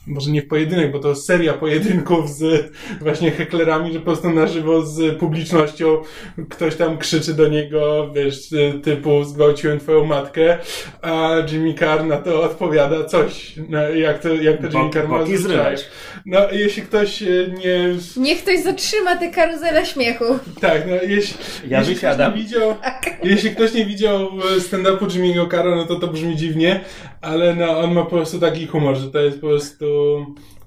[0.07, 4.47] może nie w pojedynek, bo to seria pojedynków z właśnie heklerami, że po prostu na
[4.47, 6.01] żywo z publicznością
[6.49, 8.49] ktoś tam krzyczy do niego, wiesz,
[8.83, 10.57] typu zgwałciłem twoją matkę,
[11.01, 15.25] a Jimmy Carr na to odpowiada coś, no, jak to, jak to Jimmy Carr ma
[15.25, 15.85] zrywać.
[16.25, 17.27] No, jeśli ktoś e,
[17.63, 17.95] nie...
[18.17, 20.25] Niech ktoś zatrzyma tę karuzelę śmiechu.
[20.61, 21.37] Tak, no, jeśli,
[21.67, 22.75] Ja jeśli ktoś nie widział,
[23.23, 24.19] jeśli ktoś nie widział
[24.57, 26.79] e, stand-upu Jimmy'ego Carra, no to to brzmi dziwnie,
[27.21, 29.90] ale no, on ma po prostu taki humor, że to jest po prostu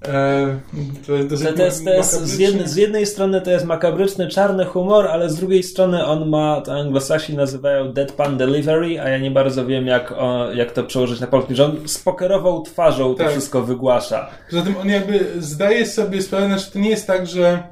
[0.07, 0.59] e,
[1.07, 3.65] to jest dosyć To, to jest, to jest z, jednej, z jednej strony to jest
[3.65, 9.09] makabryczny, czarny humor, ale z drugiej strony on ma, to anglosasi nazywają deadpan delivery, a
[9.09, 12.63] ja nie bardzo wiem jak, o, jak to przełożyć na polski, że on z pokerową
[12.63, 13.31] twarzą to Tak.
[13.31, 14.29] wszystko wygłasza.
[14.49, 17.63] Poza tym on jakby zdaje sobie sprawę, znaczy to nie jest tak, że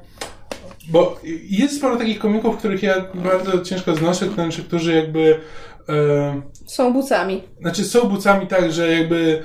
[0.88, 5.40] bo jest sporo takich komików, których ja bardzo ciężko znoszę, to znaczy, którzy jakby
[5.88, 7.42] e, Są bucami.
[7.60, 9.42] Znaczy są bucami tak, że jakby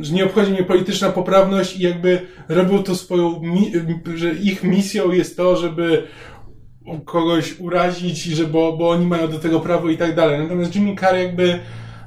[0.00, 3.72] że nie obchodzi mnie polityczna poprawność i jakby robią to swoją, mi,
[4.14, 6.02] że ich misją jest to, żeby
[7.04, 10.40] kogoś urazić, że bo, bo oni mają do tego prawo i tak dalej.
[10.40, 11.58] Natomiast Jimmy Carr jakby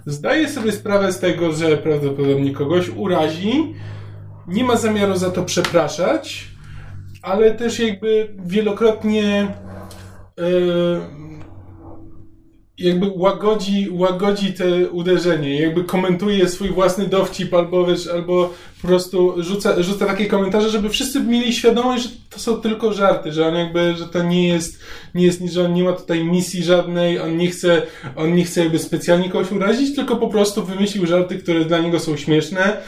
[0.06, 3.76] zdaje sobie sprawę z tego, że prawdopodobnie kogoś urazi,
[4.48, 6.48] nie ma zamiaru za to przepraszać,
[7.22, 11.21] ale też jakby wielokrotnie e,
[12.82, 19.44] jakby łagodzi, łagodzi te uderzenie, jakby komentuje swój własny dowcip, albo wiesz, albo po prostu
[19.44, 23.56] rzuca, rzuca takie komentarze, żeby wszyscy mieli świadomość, że to są tylko żarty, że on
[23.56, 24.80] jakby, że to nie jest,
[25.16, 27.82] nie jest że on nie ma tutaj misji żadnej, on nie chce,
[28.16, 32.00] on nie chce jakby specjalnie kogoś urazić, tylko po prostu wymyślił żarty, które dla niego
[32.00, 32.82] są śmieszne.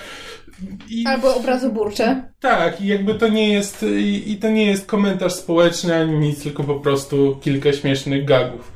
[0.90, 2.24] I, Albo obrazoburcze.
[2.40, 6.44] Tak, i jakby to nie jest, i, i to nie jest komentarz społeczny ani nic,
[6.44, 8.72] tylko po prostu kilka śmiesznych gagów.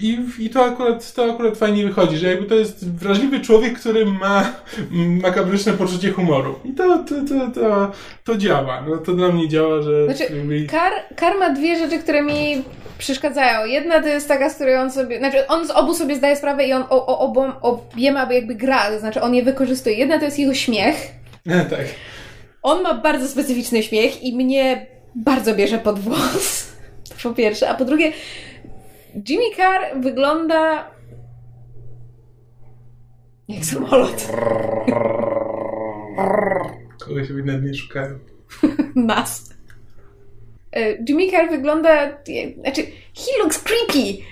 [0.00, 4.06] I, I to akurat, to akurat fajnie wychodzi, że jakby to jest wrażliwy człowiek, który
[4.06, 4.52] ma
[5.22, 6.58] makabryczne poczucie humoru.
[6.64, 7.92] I to, to, to, to,
[8.24, 8.84] to działa.
[8.88, 10.04] No to dla mnie działa, że...
[10.04, 10.66] Znaczy, jakby...
[10.66, 12.64] Kar, Kar ma dwie rzeczy, które mi
[12.98, 13.66] przeszkadzają.
[13.66, 15.18] Jedna to jest taka, z której on sobie...
[15.18, 18.90] Znaczy, on z obu sobie zdaje sprawę i on o, o obom, obiema jakby gra,
[18.90, 19.96] to znaczy on je wykorzystuje.
[19.96, 20.96] Jedna to jest jego śmiech.
[21.70, 21.86] tak.
[22.62, 26.64] On ma bardzo specyficzny śmiech i mnie bardzo bierze pod włos.
[27.08, 27.70] To po pierwsze.
[27.70, 28.12] A po drugie
[29.28, 30.90] Jimmy Carr wygląda
[33.48, 34.28] jak samolot.
[37.00, 38.18] Kogoś nawet nie szukają.
[38.94, 39.44] Nas.
[40.76, 42.18] E, Jimmy Carr wygląda,
[42.62, 42.82] znaczy,
[43.14, 44.22] he looks creepy.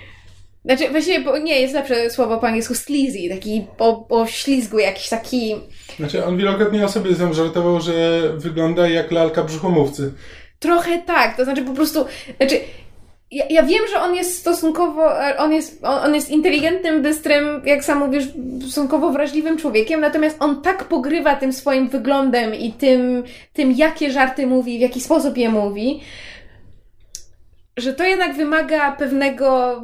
[0.65, 5.55] Znaczy, właściwie nie, jest lepsze słowo po angielsku sleazy, taki po, po ślizgu, jakiś taki...
[5.97, 10.13] Znaczy, on wielokrotnie o sobie żartował, że wygląda jak lalka brzuchomówcy.
[10.59, 12.05] Trochę tak, to znaczy po prostu,
[12.37, 12.59] znaczy
[13.33, 17.83] ja, ja, wiem, że on jest stosunkowo, on jest, on, on, jest inteligentnym, bystrym, jak
[17.83, 18.23] sam mówisz,
[18.61, 24.47] stosunkowo wrażliwym człowiekiem, natomiast on tak pogrywa tym swoim wyglądem i tym, tym jakie żarty
[24.47, 26.01] mówi, w jaki sposób je mówi,
[27.77, 29.81] że to jednak wymaga pewnego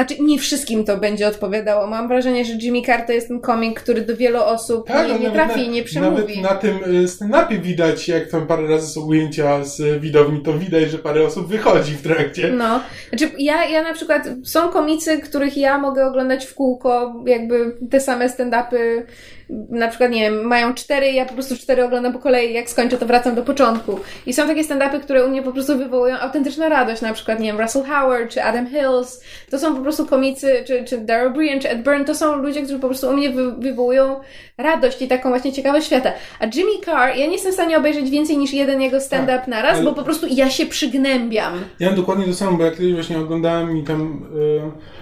[0.00, 1.86] znaczy, nie wszystkim to będzie odpowiadało.
[1.86, 5.18] Mam wrażenie, że Jimmy Carr to jest ten komik, który do wielu osób tak, nie,
[5.18, 6.40] nie trafi i nie przemówi.
[6.40, 10.58] Nawet na tym y, stand-upie widać, jak tam parę razy są ujęcia z widowni, to
[10.58, 12.52] widać, że parę osób wychodzi w trakcie.
[12.52, 12.80] No.
[13.08, 18.00] Znaczy, ja, ja na przykład, są komicy, których ja mogę oglądać w kółko, jakby te
[18.00, 19.02] same stand-upy
[19.70, 22.96] na przykład, nie wiem, mają cztery, ja po prostu cztery oglądam po kolei, jak skończę,
[22.96, 24.00] to wracam do początku.
[24.26, 27.46] I są takie stand-upy, które u mnie po prostu wywołują autentyczną radość, na przykład, nie
[27.46, 31.60] wiem, Russell Howard, czy Adam Hills, to są po prostu komicy, czy, czy Daryl Brian,
[31.60, 34.20] czy Ed Byrne, to są ludzie, którzy po prostu u mnie wy, wywołują
[34.58, 36.12] radość i taką właśnie ciekawość świata.
[36.40, 39.48] A Jimmy Carr, ja nie jestem w stanie obejrzeć więcej niż jeden jego stand-up tak,
[39.48, 39.84] naraz, ale...
[39.84, 41.64] bo po prostu ja się przygnębiam.
[41.80, 44.26] Ja mam dokładnie to samo, bo jak kiedyś właśnie oglądałem i tam...
[44.34, 45.00] Yy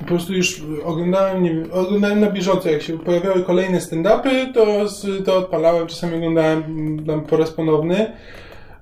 [0.00, 4.86] po prostu już oglądałem, nie wiem, oglądałem na bieżąco, jak się pojawiały kolejne stand-upy, to,
[5.24, 6.62] to odpalałem, czasami oglądałem
[7.06, 8.12] tam po raz ponowny.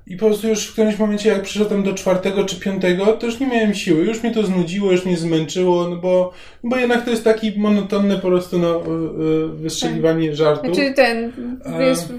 [0.06, 3.40] I po prostu już w którymś momencie, jak przyszedłem do czwartego czy piątego, to już
[3.40, 6.32] nie miałem siły, już mnie to znudziło, już mnie zmęczyło, no bo,
[6.64, 10.74] bo jednak to jest taki monotonny po prostu no, e, e, wystrzeliwanie żartu.
[10.74, 11.32] Znaczy ten,
[11.80, 12.12] jest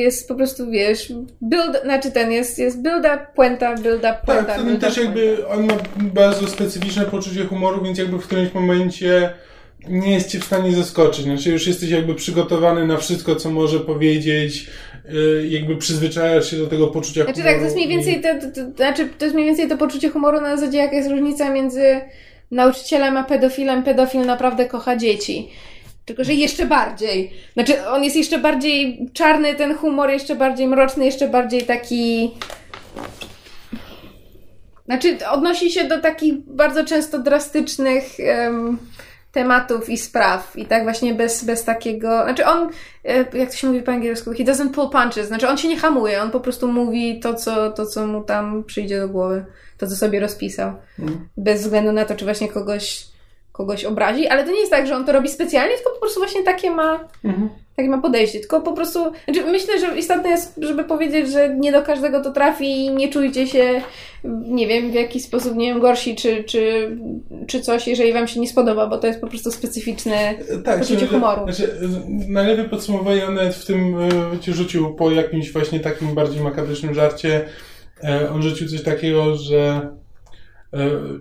[0.00, 4.44] jest po prostu, wiesz, build, znaczy ten jest, jest build-up, puenta, build-up, puenta.
[4.44, 9.32] Tak, ten też jakby, on ma bardzo specyficzne poczucie humoru, więc jakby w którymś momencie
[9.88, 11.24] nie jest cię w stanie zaskoczyć.
[11.24, 14.66] Znaczy już jesteś jakby przygotowany na wszystko, co może powiedzieć,
[15.08, 17.42] yy, jakby przyzwyczajasz się do tego poczucia znaczy, humoru.
[17.42, 19.76] Znaczy tak, to jest mniej więcej to, to, to, znaczy, to jest mniej więcej to
[19.76, 22.00] poczucie humoru na zasadzie, jaka jest różnica między
[22.50, 23.82] nauczycielem a pedofilem.
[23.82, 25.48] Pedofil naprawdę kocha dzieci.
[26.06, 27.32] Tylko, że jeszcze bardziej.
[27.52, 32.34] Znaczy, on jest jeszcze bardziej czarny, ten humor, jeszcze bardziej mroczny, jeszcze bardziej taki.
[34.84, 38.04] Znaczy, odnosi się do takich bardzo często drastycznych
[38.44, 38.78] um,
[39.32, 40.56] tematów i spraw.
[40.56, 42.22] I tak właśnie bez, bez takiego.
[42.22, 42.70] Znaczy, on,
[43.04, 45.26] e, jak to się mówi po angielsku, he doesn't pull punches.
[45.26, 48.64] Znaczy, on się nie hamuje, on po prostu mówi to, co, to, co mu tam
[48.64, 49.44] przyjdzie do głowy.
[49.78, 50.72] To, co sobie rozpisał.
[50.98, 51.28] Mm.
[51.36, 53.15] Bez względu na to, czy właśnie kogoś
[53.56, 56.20] kogoś obrazi, ale to nie jest tak, że on to robi specjalnie, tylko po prostu
[56.20, 57.48] właśnie takie ma, mhm.
[57.76, 58.40] takie ma podejście.
[58.40, 62.32] Tylko po prostu, znaczy myślę, że istotne jest, żeby powiedzieć, że nie do każdego to
[62.32, 63.82] trafi i nie czujcie się,
[64.48, 66.90] nie wiem, w jakiś sposób, nie wiem, gorsi czy, czy,
[67.46, 71.06] czy coś, jeżeli wam się nie spodoba, bo to jest po prostu specyficzne tak, poczucie
[71.06, 71.42] humoru.
[71.44, 71.74] Znaczy,
[72.28, 73.98] najlepiej podsumowanie w tym
[74.48, 77.44] e, rzucił po jakimś właśnie takim bardziej makabrycznym żarcie,
[78.04, 80.05] e, on rzucił coś takiego, że E,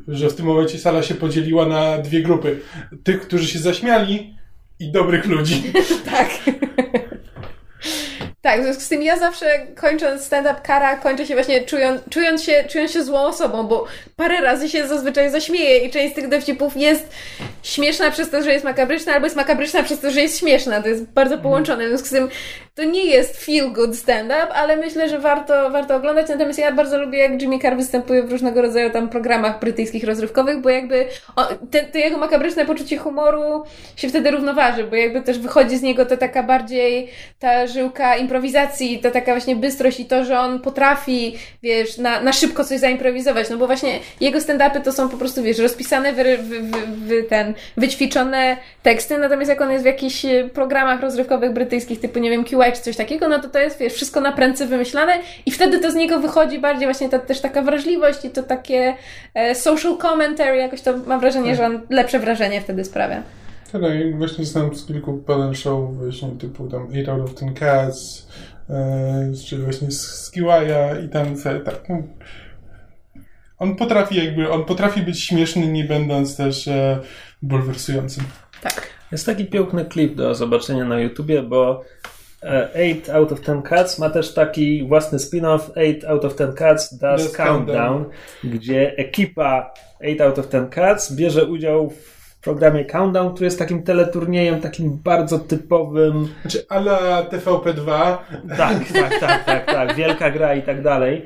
[0.07, 2.59] że w tym momencie sala się podzieliła na dwie grupy.
[3.03, 4.35] Tych, którzy się zaśmiali
[4.79, 5.63] i dobrych ludzi.
[6.11, 6.29] tak.
[8.45, 12.43] Tak, w związku z tym ja zawsze kończąc stand-up kara, kończę się właśnie czując, czując,
[12.43, 16.29] się, czując się złą osobą, bo parę razy się zazwyczaj zaśmieję i część z tych
[16.29, 17.09] dowcipów jest
[17.63, 20.81] śmieszna przez to, że jest makabryczna, albo jest makabryczna przez to, że jest śmieszna.
[20.81, 21.85] To jest bardzo połączone.
[21.85, 22.29] W związku z tym
[22.75, 26.29] to nie jest feel good stand-up, ale myślę, że warto, warto oglądać.
[26.29, 30.61] Natomiast ja bardzo lubię, jak Jimmy Carr występuje w różnego rodzaju tam programach brytyjskich rozrywkowych,
[30.61, 31.05] bo jakby
[31.91, 33.63] to jego makabryczne poczucie humoru
[33.95, 37.09] się wtedy równoważy, bo jakby też wychodzi z niego to taka bardziej
[37.39, 42.33] ta żyłka improwizacji, ta taka właśnie bystrość i to, że on potrafi, wiesz, na, na
[42.33, 46.37] szybko coś zaimprowizować, no bo właśnie jego stand-upy to są po prostu, wiesz, rozpisane, wy,
[46.37, 52.19] wy, wy, ten, wyćwiczone teksty, natomiast jak on jest w jakichś programach rozrywkowych brytyjskich, typu,
[52.19, 55.13] nie wiem, QI czy coś takiego, no to to jest, wiesz, wszystko na prędce wymyślane
[55.45, 58.95] i wtedy to z niego wychodzi bardziej właśnie ta, też taka wrażliwość i to takie
[59.33, 63.23] e, social commentary, jakoś to mam wrażenie, że on lepsze wrażenie wtedy sprawia.
[63.71, 67.33] Tak, no i właśnie znam z kilku panel show właśnie typu tam 8 out of
[67.33, 68.27] 10 Cats,
[68.69, 71.25] e, czy właśnie z Kiwaja i tam
[71.65, 71.89] tak.
[71.89, 72.03] No.
[73.59, 76.99] On potrafi jakby, on potrafi być śmieszny, nie będąc też e,
[77.41, 78.23] bulwersującym.
[78.61, 78.89] Tak.
[79.11, 81.83] Jest taki piękny klip do zobaczenia na YouTubie, bo
[82.43, 86.97] 8 out of 10 Cats ma też taki własny spin-off 8 out of 10 Cats
[86.97, 88.05] Does, Does Countdown, Countdown.
[88.43, 93.83] gdzie ekipa 8 out of 10 Cats bierze udział w programie Countdown, który jest takim
[93.83, 98.17] teleturniejem, takim bardzo typowym Znaczy, ala TVP2,
[98.57, 101.25] tak, tak, tak, tak, tak, wielka gra i tak dalej.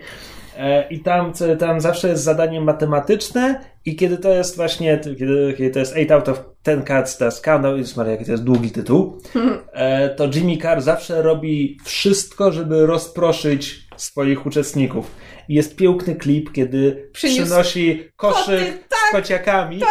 [0.60, 5.70] E, I tam, tam zawsze jest zadanie matematyczne i kiedy to jest właśnie, kiedy, kiedy
[5.70, 8.72] to jest 8 out of 10 cards, to jest countdown, Jezus Maria, to jest długi
[8.72, 9.22] tytuł,
[9.74, 15.12] e, to Jimmy Carr zawsze robi wszystko, żeby rozproszyć swoich uczestników.
[15.50, 19.82] I jest piękny klip, kiedy Przyniósł przynosi koszyk koty, tak, z kociakami,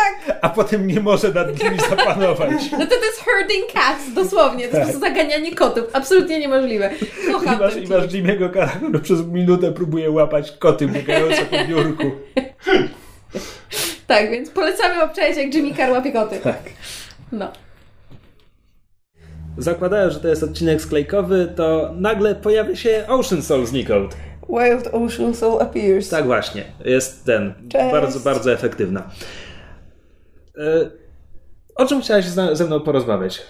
[0.42, 2.50] a potem nie może nad nimi zapanować.
[2.72, 4.68] No to to jest herding cats, dosłownie.
[4.68, 5.84] To jest po prostu zaganianie kotów.
[5.92, 6.90] Absolutnie niemożliwe.
[7.28, 11.44] I Kocham masz, ten i masz Jimmy'ego Carra, który przez minutę próbuje łapać koty biegające
[11.44, 12.10] po biurku.
[14.06, 16.40] Tak, więc polecamy obczaić, jak Jimmy Carr łapie koty.
[16.40, 16.62] Tak.
[17.32, 17.52] No.
[19.58, 24.16] Zakładając, że to jest odcinek sklejkowy, to nagle pojawia się Ocean Soul znikąd.
[24.48, 26.08] Wild Ocean Soul appears.
[26.08, 27.54] Tak właśnie, jest ten.
[27.68, 27.92] Cześć.
[27.92, 29.10] Bardzo, bardzo efektywna.
[30.58, 30.90] E,
[31.76, 33.42] O czym chciałaś ze mną porozmawiać?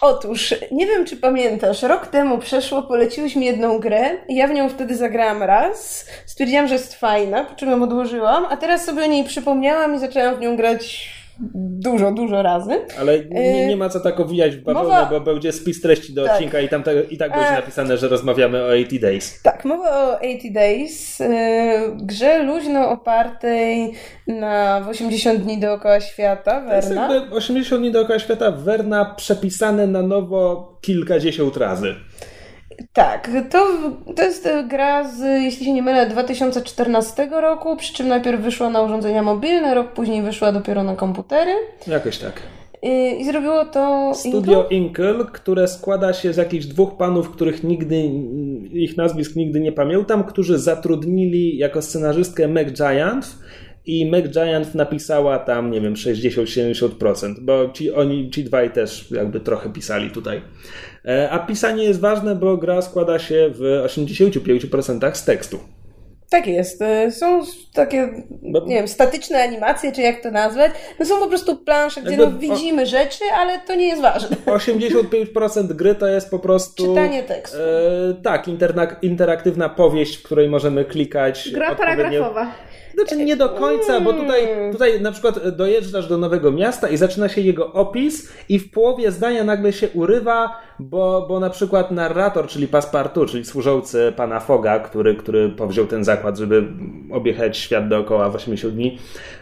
[0.00, 4.68] Otóż, nie wiem czy pamiętasz, rok temu przeszło, poleciłeś mi jedną grę ja w nią
[4.68, 6.06] wtedy zagrałam raz.
[6.26, 9.98] Stwierdziłam, że jest fajna, po czym ją odłożyłam, a teraz sobie o niej przypomniałam i
[9.98, 11.10] zaczęłam w nią grać
[11.54, 12.70] dużo, dużo razy.
[13.00, 16.24] Ale nie, nie ma co tak owijać w bawełnę, mowa- bo będzie spis treści do
[16.24, 16.32] Tak.
[16.32, 17.52] odcinka i tam i tak będzie E.
[17.56, 19.42] napisane, że rozmawiamy o 80 Days.
[19.42, 21.26] Tak, mowa o 80 Days, yy,
[21.96, 23.92] grze luźno opartej
[24.26, 27.14] na w 80 dni dookoła świata, To jest Werna.
[27.14, 31.94] jakby 80 dni dookoła świata Werna przepisane na nowo kilkadziesiąt razy.
[32.92, 33.66] Tak, to,
[34.16, 38.70] to jest e, gra z, jeśli się nie mylę, 2014 roku, przy czym najpierw wyszła
[38.70, 41.52] na urządzenia mobilne, rok później wyszła dopiero na komputery
[41.86, 42.42] Jakoś tak.
[42.82, 47.96] i, i zrobiło to Studio Inkle, które składa się z jakichś dwóch panów, których nigdy,
[48.72, 53.36] ich nazwisk nigdy nie pamiętam, którzy zatrudnili jako scenarzystkę Meg Giant
[53.86, 59.40] i Meg Giant napisała tam, nie wiem, 60-70%, bo ci, oni, ci dwaj też jakby
[59.40, 60.42] trochę pisali tutaj.
[61.06, 65.58] E, A pisanie jest ważne, bo gra składa się w 85% z tekstu.
[66.30, 66.82] Tak jest.
[66.82, 67.42] e, Są
[67.74, 68.08] takie,
[68.42, 70.72] nie wiem, statyczne animacje, czy jak to nazwać.
[71.00, 74.36] No są po prostu plansze, gdzie Jakby no, widzimy rzeczy, ale to nie jest ważne.
[74.46, 76.86] 85% gry to jest po prostu.
[76.86, 77.58] Czytanie tekstu.
[77.58, 81.50] E, tak, interna- interaktywna powieść, w której możemy klikać.
[81.52, 82.52] Gra odpowiednio- paragrafowa.
[82.94, 87.28] Znaczy nie do końca, bo tutaj, tutaj na przykład dojeżdżasz do nowego miasta i zaczyna
[87.28, 92.46] się jego opis i w połowie zdania nagle się urywa, bo, bo na przykład narrator,
[92.46, 96.68] czyli paspartu, czyli służący pana Foga, który, który powziął ten zakład, żeby
[97.12, 98.98] objechać świat dookoła w 80 dni,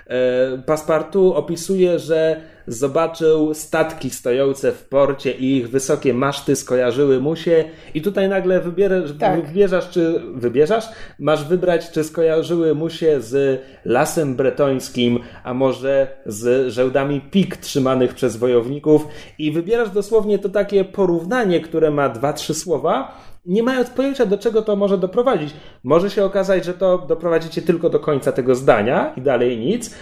[0.07, 7.37] e, paspartu opisuje, że zobaczył statki stojące w porcie i ich wysokie maszty skojarzyły mu
[7.37, 9.47] się i tutaj nagle wybierasz, Tak.
[9.47, 10.85] wybierzasz, czy wybierzesz,
[11.19, 18.15] masz wybrać, czy skojarzyły mu się z lasem bretońskim, a może z żełdami pik trzymanych
[18.15, 19.07] przez wojowników
[19.39, 23.15] i wybierasz dosłownie to takie porównanie, które ma dwa, trzy słowa,
[23.47, 25.55] nie mając pojęcia, do czego to może doprowadzić.
[25.83, 29.95] Może się okazać, że to doprowadzi cię tylko do końca tego zdania i dalej nic,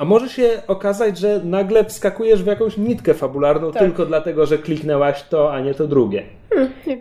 [0.00, 3.82] a może się okazać, że nagle wskakujesz w jakąś nitkę fabularną Tak.
[3.82, 6.22] tylko dlatego, że kliknęłaś to, a nie to drugie.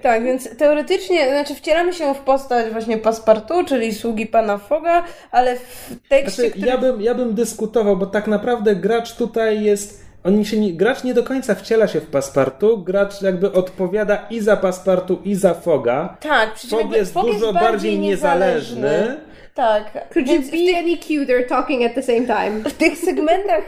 [0.01, 5.55] Tak, więc teoretycznie, znaczy wcielamy się w postać właśnie paspartu, czyli sługi pana Foga, ale
[5.55, 6.67] w tekście, Znaczy, który...
[6.67, 10.09] ja, bym, ja bym dyskutował, bo tak naprawdę gracz tutaj jest.
[10.23, 14.39] On się nie, gracz nie do końca wciela się w paspartu, gracz jakby odpowiada i
[14.39, 16.17] za paspartu, i za Foga.
[16.21, 19.17] Tak, przy czym Fog jest Fog dużo jest bardziej niezależny.
[19.55, 20.09] Tak.
[20.13, 22.69] Could you be any cuter talking at the same time?
[22.69, 23.63] w tych segmentach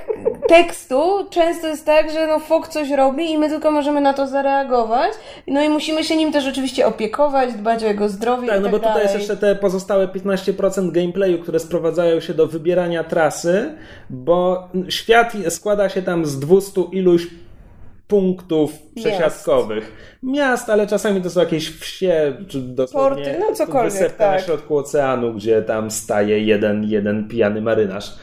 [0.48, 4.28] tekstu często jest tak, że no Fok coś robi i my tylko możemy na to
[4.28, 5.12] zareagować.
[5.48, 8.64] No i musimy się nim też oczywiście opiekować, dbać o jego zdrowie Tak, i no
[8.64, 9.04] tak bo tutaj dalej.
[9.04, 13.76] jest jeszcze te pozostałe 15% gameplayu, które sprowadzają się do wybierania trasy,
[14.10, 17.28] bo świat składa się tam z 200 iluś
[18.12, 20.18] punktów przesiadkowych.
[20.24, 24.46] Miast, ale czasami to są jakieś wsie, czy dosłownie Porty, no cokolwiek, wysepka na tak.
[24.46, 28.14] środku oceanu, gdzie tam staje jeden, jeden pijany marynarz.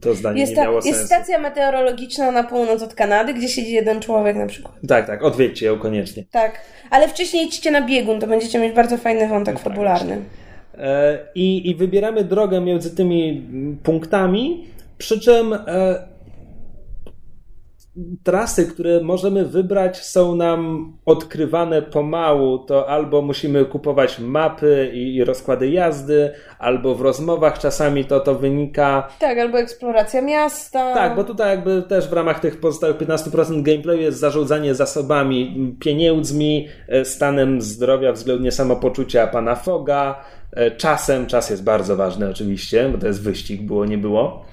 [0.00, 1.06] To zdanie Jest, nie ta, miało jest sensu.
[1.06, 4.74] stacja meteorologiczna na północ od Kanady, gdzie siedzi jeden człowiek na przykład.
[4.88, 6.24] Tak, tak, odwiedźcie ją koniecznie.
[6.30, 6.60] Tak,
[6.90, 10.18] ale wcześniej idźcie na biegun, to będziecie mieć bardzo fajny wątek fabularny.
[10.78, 13.46] E, I, I wybieramy drogę między tymi
[13.82, 14.64] punktami,
[14.98, 15.58] przy czym e,
[18.22, 22.58] trasy, które możemy wybrać, są nam odkrywane pomału.
[22.58, 28.34] To albo musimy kupować mapy i, i rozkłady jazdy, albo w rozmowach czasami to, to
[28.34, 29.08] wynika.
[29.18, 30.94] Tak, albo eksploracja miasta.
[30.94, 36.68] Tak, bo tutaj jakby też w ramach tych pozostałych 15% gameplayu jest zarządzanie zasobami, pieniędzmi,
[36.88, 42.98] e, stanem zdrowia względnie samopoczucia pana Foga, e, czasem, czas jest bardzo ważny oczywiście, bo
[42.98, 44.44] to jest wyścig, było nie było.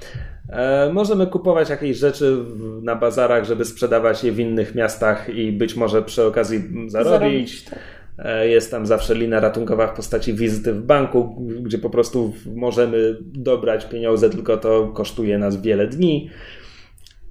[0.52, 2.38] E, Możemy kupować jakieś rzeczy
[2.82, 6.64] na bazarach, żeby sprzedawać je w innych miastach i być może przy okazji.
[6.88, 7.80] Zarobić, tak.
[8.18, 13.18] E, Jest tam zawsze lina ratunkowa w postaci wizyty w banku, gdzie po prostu możemy
[13.22, 16.30] dobrać pieniądze, tylko to kosztuje nas wiele dni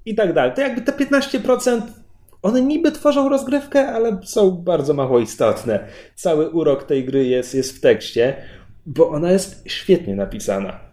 [0.06, 0.52] i tak dalej.
[0.54, 1.80] To jakby te 15%
[2.42, 5.88] one niby tworzą rozgrywkę, ale są bardzo mało istotne.
[6.14, 8.36] Cały urok tej gry jest, jest w tekście,
[8.86, 10.89] bo ona jest świetnie napisana.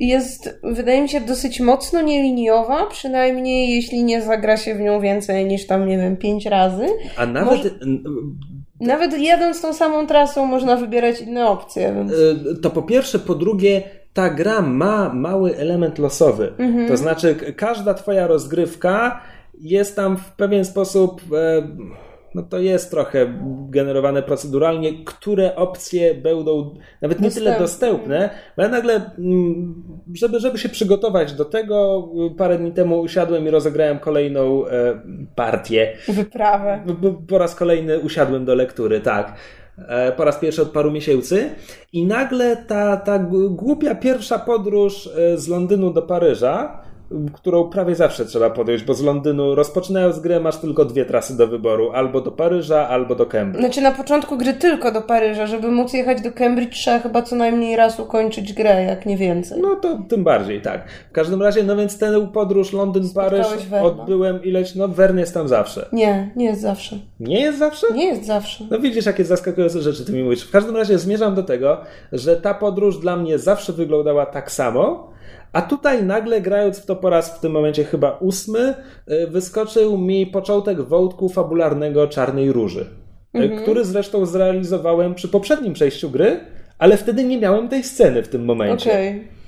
[0.00, 5.44] Jest, wydaje mi się, dosyć mocno nieliniowa, przynajmniej jeśli nie zagra się w nią więcej
[5.44, 6.86] niż tam, nie wiem, pięć razy.
[7.16, 7.70] A nawet Może-
[8.80, 12.12] Nawet jadąc tą samą trasą można wybierać inne opcje, więc...
[12.12, 13.82] Y, To po pierwsze, po drugie,
[14.12, 16.52] ta gra ma mały element losowy.
[16.88, 19.20] To znaczy, każda twoja rozgrywka
[19.60, 21.20] jest tam w pewien sposób.
[21.32, 21.62] e,
[22.34, 23.34] No to jest trochę
[23.68, 27.88] generowane proceduralnie, które opcje będą nawet nie tyle Dostępne.
[27.88, 33.00] dostępne, bo ja nagle, mm, żeby, żeby się przygotować do tego, y, parę dni temu
[33.00, 35.00] usiadłem i rozegrałem kolejną e,
[35.34, 35.92] partię.
[36.08, 36.80] Wyprawę.
[37.28, 39.34] Po raz kolejny usiadłem do lektury, tak.
[39.88, 41.50] E, Po raz pierwszy od paru miesięcy.
[41.92, 43.18] I nagle ta, ta
[43.50, 46.82] głupia pierwsza podróż e, z Londynu do Paryża,
[47.32, 51.46] którą prawie zawsze trzeba podejść, bo z Londynu rozpoczynając grę masz tylko dwie trasy do
[51.46, 51.90] wyboru.
[51.92, 53.64] Albo do Paryża, albo do Cambridge.
[53.64, 57.36] Znaczy na początku gry tylko do Paryża, żeby móc jechać do Cambridge trzeba chyba co
[57.36, 59.62] najmniej raz ukończyć grę, jak nie więcej.
[59.62, 60.90] No to tym bardziej, tak.
[61.10, 63.46] W każdym razie, no więc tę podróż Londyn-Paryż
[63.82, 65.88] odbyłem ileś, no Wern jest tam zawsze.
[65.92, 66.98] Nie, nie jest zawsze.
[67.20, 67.86] Nie jest zawsze?
[67.94, 68.64] Nie jest zawsze.
[68.70, 70.42] No widzisz, jakie zaskakujące rzeczy ty mi mówisz.
[70.42, 71.80] W każdym razie zmierzam do tego,
[72.12, 75.09] że ta podróż dla mnie zawsze wyglądała tak samo,
[75.52, 78.74] a tutaj nagle grając w to po raz w tym momencie chyba ósmy,
[79.10, 82.86] y, wyskoczył mi początek wątku fabularnego Czarnej Róży,
[83.36, 86.40] y, który zresztą zrealizowałem przy poprzednim przejściu gry,
[86.78, 88.90] ale wtedy nie miałem tej sceny w tym momencie.
[88.90, 89.39] Okej.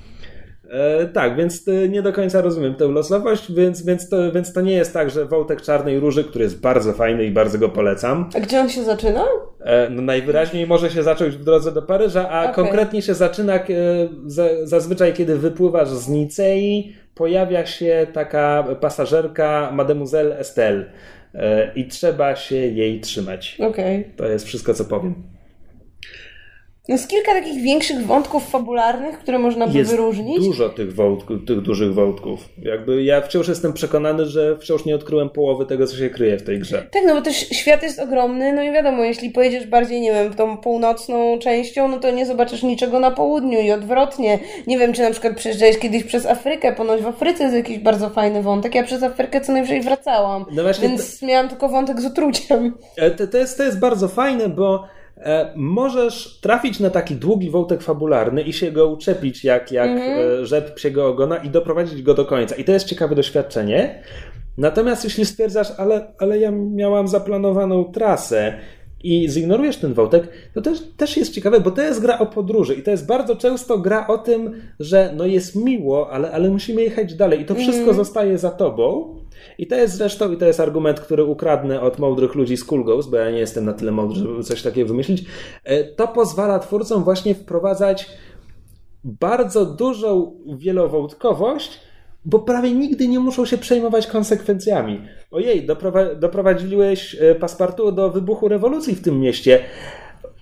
[0.73, 4.61] E, tak, więc e, nie do końca rozumiem tę losowość, więc, więc, to, więc to
[4.61, 8.29] nie jest tak, że wątek Czarnej Róży, który jest bardzo fajny i bardzo go polecam,
[8.35, 9.25] A gdzie on się zaczyna?
[9.65, 12.55] E, No najwyraźniej może się zacząć w drodze do Paryża, a Okej.
[12.55, 13.59] konkretnie się zaczyna e,
[14.25, 20.85] za- zazwyczaj, kiedy wypływasz z Nicei, pojawia się taka pasażerka Mademoiselle Estelle
[21.75, 23.57] i trzeba się jej trzymać.
[23.59, 24.07] Okej.
[24.17, 25.15] To jest wszystko, co powiem.
[26.87, 30.45] Jest kilka takich większych wątków fabularnych, które można by Jest wyróżnić.
[30.45, 32.39] dużo tych, wątków, tych dużych wątków.
[32.63, 36.43] Jakby ja wciąż jestem przekonany, że wciąż nie odkryłem połowy tego, co się kryje w
[36.43, 36.87] tej grze.
[36.91, 40.31] Tak, no bo też świat jest ogromny, no i wiadomo, jeśli pojedziesz bardziej, nie wiem,
[40.31, 44.39] w tą północną częścią, no to nie zobaczysz niczego na południu i odwrotnie.
[44.67, 48.09] Nie wiem, czy na przykład przejeżdżałeś kiedyś przez Afrykę, ponoć w Afryce jest jakiś bardzo
[48.09, 48.75] fajny wątek.
[48.75, 52.73] Ja przez Afrykę co najwyżej wracałam, No właśnie więc miałam tylko wątek z otruciem.
[52.97, 54.83] E, To, to, jest, to jest bardzo fajne, bo
[55.55, 60.73] możesz trafić na taki długi wątek fabularny i się go uczepić jak, jak e, rzep
[60.73, 62.55] psiego ogona i doprowadzić go do końca.
[62.55, 64.03] I to jest ciekawe doświadczenie.
[64.57, 68.53] Natomiast jeśli stwierdzasz, ale, ale ja miałam zaplanowaną trasę
[69.03, 72.75] i zignorujesz ten wątek, to też, też jest ciekawe, bo to jest gra o podróży
[72.75, 76.81] i to jest bardzo często gra o tym, że no jest miło, ale, ale musimy
[76.81, 79.15] jechać dalej i to wszystko zostaje za tobą.
[79.57, 82.83] I to jest zresztą, i to jest argument, który ukradnę od mądrych ludzi z Cool
[82.83, 85.25] Ghost, bo ja nie jestem na tyle mądry, żeby coś takiego wymyślić.
[85.63, 88.09] E, To pozwala twórcom właśnie wprowadzać
[89.03, 91.79] bardzo dużą wielowątkowość,
[92.25, 95.01] bo prawie nigdy nie muszą się przejmować konsekwencjami.
[95.31, 99.59] Ojej, doprowa- doprowadziłeś e, paspartu do wybuchu rewolucji w tym mieście.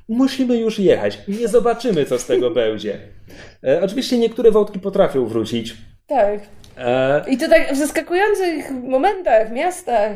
[0.08, 1.20] musimy już jechać.
[1.28, 3.00] Nie zobaczymy, co z tego będzie.
[3.64, 5.78] E, oczywiście niektóre wątki potrafią wrócić.
[6.08, 6.40] Tak.
[7.28, 10.12] I to tak w zaskakujących momentach, miastach.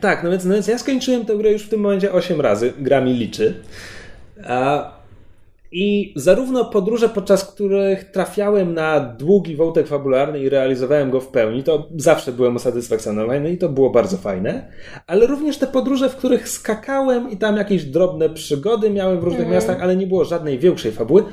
[0.00, 2.72] tak, no więc, no więc ja skończyłem tę grę już w tym momencie 8 razy.
[2.78, 3.54] Gra mi liczy.
[5.72, 11.62] I zarówno podróże, podczas których trafiałem na długi wątek fabularny i realizowałem go w pełni,
[11.62, 14.68] to zawsze byłem usatysfakcjonowany i to było bardzo fajne,
[15.06, 19.48] ale również te podróże, w których skakałem i tam jakieś drobne przygody miałem w różnych
[19.48, 21.24] miastach, ale nie było żadnej większej fabuły,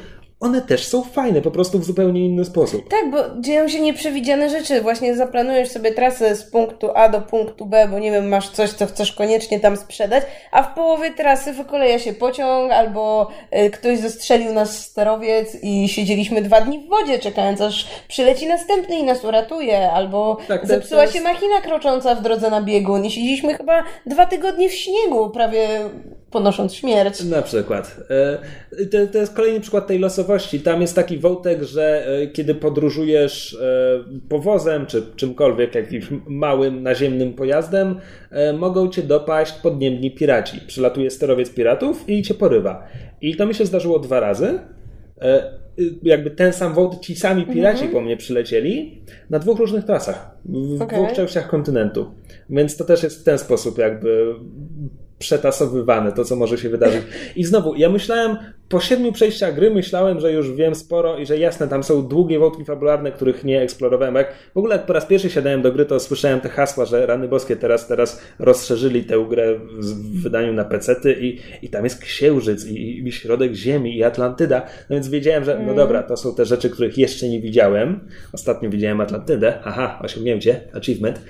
[0.43, 2.89] one też są fajne, po prostu w zupełnie inny sposób.
[2.89, 4.81] Tak, bo dzieją się nieprzewidziane rzeczy.
[4.81, 8.69] Właśnie zaplanujesz sobie trasę z punktu A do punktu B, bo nie wiem, masz coś,
[8.69, 13.29] co chcesz koniecznie tam sprzedać, a w połowie trasy wykoleja się pociąg, albo
[13.65, 18.95] y, ktoś zestrzelił nas sterowiec i siedzieliśmy dwa dni w wodzie, czekając aż przyleci następny
[18.99, 23.11] i nas uratuje, albo Tak, zepsuła jest- się machina krocząca w drodze na biegun i
[23.11, 25.67] siedzieliśmy chyba dwa tygodnie w śniegu, prawie
[26.33, 27.23] ponosząc śmierć.
[27.23, 27.97] Na przykład.
[28.09, 28.37] E,
[28.91, 30.59] To, to jest kolejny przykład tej losowości.
[30.59, 37.33] Tam jest taki wątek, że e, kiedy podróżujesz e, powozem czy czymkolwiek, jakimś małym naziemnym
[37.33, 37.99] pojazdem,
[38.57, 40.59] mogą cię dopaść podniemni piraci.
[40.67, 42.87] Przylatuje sterowiec piratów i cię porywa.
[43.21, 44.59] I to mi się zdarzyło dwa razy.
[46.03, 50.81] Jakby ten sam wątek, ci sami piraci po mnie przylecieli na dwóch różnych trasach, w
[50.81, 50.99] Okej.
[50.99, 52.11] dwóch częściach kontynentu.
[52.49, 54.35] Więc to też jest w ten sposób jakby
[55.23, 57.01] przetasowywane, to co może się wydarzyć.
[57.35, 58.37] I znowu, ja myślałem,
[58.69, 62.39] po siedmiu przejściach gry myślałem, że już wiem sporo i że jasne, tam są długie
[62.39, 64.15] wątki fabularne, których nie eksplorowałem.
[64.15, 67.05] Jak w ogóle jak po raz pierwszy siadałem do gry, to słyszałem te hasła, że
[67.05, 72.01] rany boskie teraz, teraz rozszerzyli tę grę w wydaniu na pecety i, i tam jest
[72.01, 74.61] księżyc i, i środek ziemi i Atlantyda.
[74.89, 77.99] No więc wiedziałem, że no dobra, to są te rzeczy, których jeszcze nie widziałem.
[78.33, 79.59] Ostatnio widziałem Atlantydę.
[79.63, 81.21] Aha, osiągnięcie, achievement.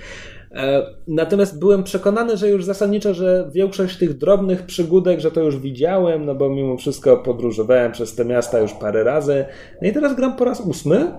[0.54, 5.58] E, Natomiast byłem przekonany, że już zasadniczo, że większość tych drobnych przygódek, że to już
[5.58, 9.44] widziałem, no bo mimo wszystko podróżowałem przez te miasta już parę razy.
[9.82, 11.12] No i teraz gram po raz ósmy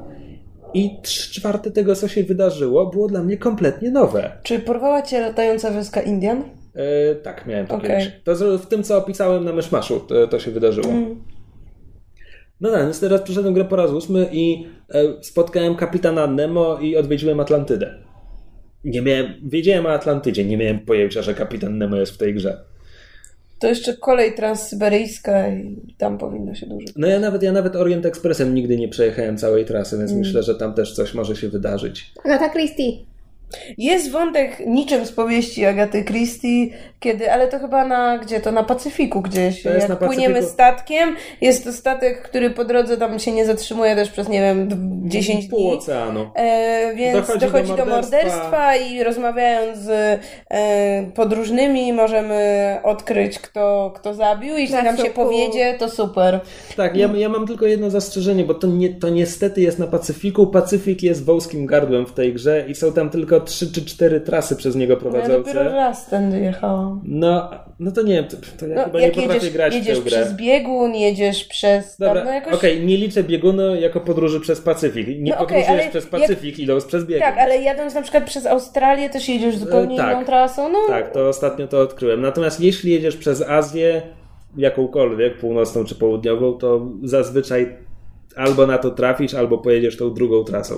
[0.73, 4.31] i trzy czwarte tego, co się wydarzyło, było dla mnie kompletnie nowe.
[4.43, 6.43] Czy porwała cię latająca wioska Indian?
[6.75, 7.89] E, tak, miałem Okej.
[7.89, 8.11] kiedyś.
[8.23, 10.93] To w tym, co opisałem na myszmaszu, to, to się wydarzyło.
[12.61, 16.97] No tak, więc teraz przyszedłem grę po raz ósmy i e, spotkałem kapitana Nemo i
[16.97, 18.04] odwiedziłem Atlantydę.
[18.85, 22.63] Nie miałem, wiedziałem o Atlantydzie, nie miałem pojęcia, że kapitan Nemo jest w tej grze.
[23.59, 26.87] To jeszcze kolej transsyberyjska i tam powinno się dużo.
[26.95, 30.55] No ja nawet, ja nawet Orient Expressem nigdy nie przejechałem całej trasy, więc myślę, że
[30.55, 32.11] tam też coś może się wydarzyć.
[32.23, 32.91] Agata Christie.
[33.77, 36.67] Jest wątek niczym z powieści Agaty Christie,
[36.99, 38.51] kiedy, ale to chyba na gdzie to?
[38.51, 39.63] Na Pacyfiku gdzieś.
[39.63, 40.13] To jest Jak na Pacyfiku.
[40.23, 44.39] płyniemy statkiem, jest to statek, który po drodze tam się nie zatrzymuje też przez, nie
[44.41, 44.75] wiem, d-
[45.09, 45.71] 10 Pół dni.
[45.77, 46.29] oceanu.
[46.35, 48.17] E, więc Dochodzi dochodzi, do do, morderstwa.
[48.21, 50.19] morderstwa i rozmawiając z
[50.51, 52.35] e, podróżnymi możemy
[52.83, 54.57] odkryć, kto, kto zabił.
[54.57, 56.39] Jeśli Na nam się powiedzie, to super.
[56.77, 60.47] Tak, ja, ja mam tylko jedno zastrzeżenie, bo to, nie, to niestety jest na Pacyfiku.
[60.47, 64.55] Pacyfik jest wąskim gardłem w tej grze i są tam tylko trzy czy cztery trasy
[64.55, 65.37] przez niego Ja prowadzące.
[65.53, 67.01] dopiero raz tędy jechałam.
[67.05, 69.73] No, no to nie wiem, to, to ja No, chyba nie jak potrafię jedziesz, grać
[69.73, 70.11] w jedziesz tę grę.
[70.21, 72.53] przez biegun, jedziesz przez Dobra, no jakoś...
[72.53, 75.07] okej, nie liczę biegunu jako podróży przez Pacyfik.
[75.19, 77.21] Nie No podróżujesz przez jak- Pacyfik, idąc przez biegun.
[77.27, 80.15] Tak, ale jadąc na przykład przez Australię też jedziesz zupełnie E, tak.
[80.15, 80.69] inną trasą.
[80.71, 82.21] No, Tak, to ostatnio to odkryłem.
[82.21, 84.01] Natomiast jeśli jedziesz przez Azję,
[84.57, 87.77] jakąkolwiek, północną czy południową, to zazwyczaj
[88.35, 90.75] albo na to trafisz, albo pojedziesz tą drugą trasą.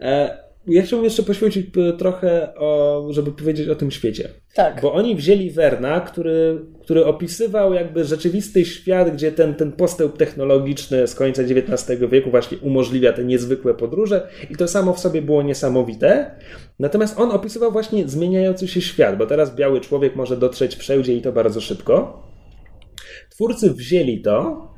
[0.00, 4.28] E, ja chciałbym jeszcze poświęcić p- trochę, o, żeby powiedzieć o tym świecie.
[4.54, 4.82] tak.
[4.82, 11.06] Bo oni wzięli Werna, który, który opisywał jakby rzeczywisty świat, gdzie ten, ten postęp technologiczny
[11.06, 15.42] z końca XIX wieku właśnie umożliwia te niezwykłe podróże i to samo w sobie było
[15.42, 16.30] niesamowite.
[16.78, 21.22] Natomiast on opisywał właśnie zmieniający się świat, bo teraz biały człowiek może dotrzeć wszędzie i
[21.22, 22.22] to bardzo szybko.
[23.30, 24.68] Twórcy wzięli to,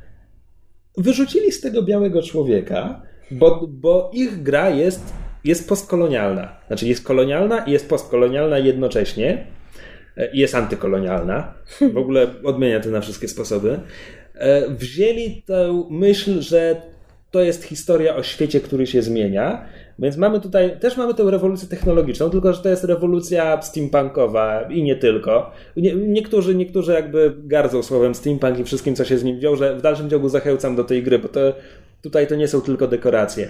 [0.98, 5.12] wyrzucili z tego białego człowieka, bo, bo ich gra jest,
[5.44, 6.56] jest postkolonialna.
[6.66, 9.46] Znaczy jest kolonialna i jest postkolonialna jednocześnie.
[10.16, 11.54] E, I jest antykolonialna.
[11.94, 13.80] W ogóle odmienia to na wszystkie sposoby.
[14.34, 16.82] E, Wzięli tę myśl, że
[17.30, 19.64] to jest historia o świecie, który się zmienia.
[19.98, 24.82] Więc mamy tutaj, też mamy tę rewolucję technologiczną, tylko że to jest rewolucja steampunkowa i
[24.82, 25.50] nie tylko.
[25.76, 29.76] Nie, niektórzy, niektórzy jakby gardzą słowem steampunk i wszystkim, co się z nim wiąże.
[29.76, 31.40] W dalszym ciągu zachęcam do tej gry, bo to,
[32.02, 33.48] tutaj to nie są tylko dekoracje.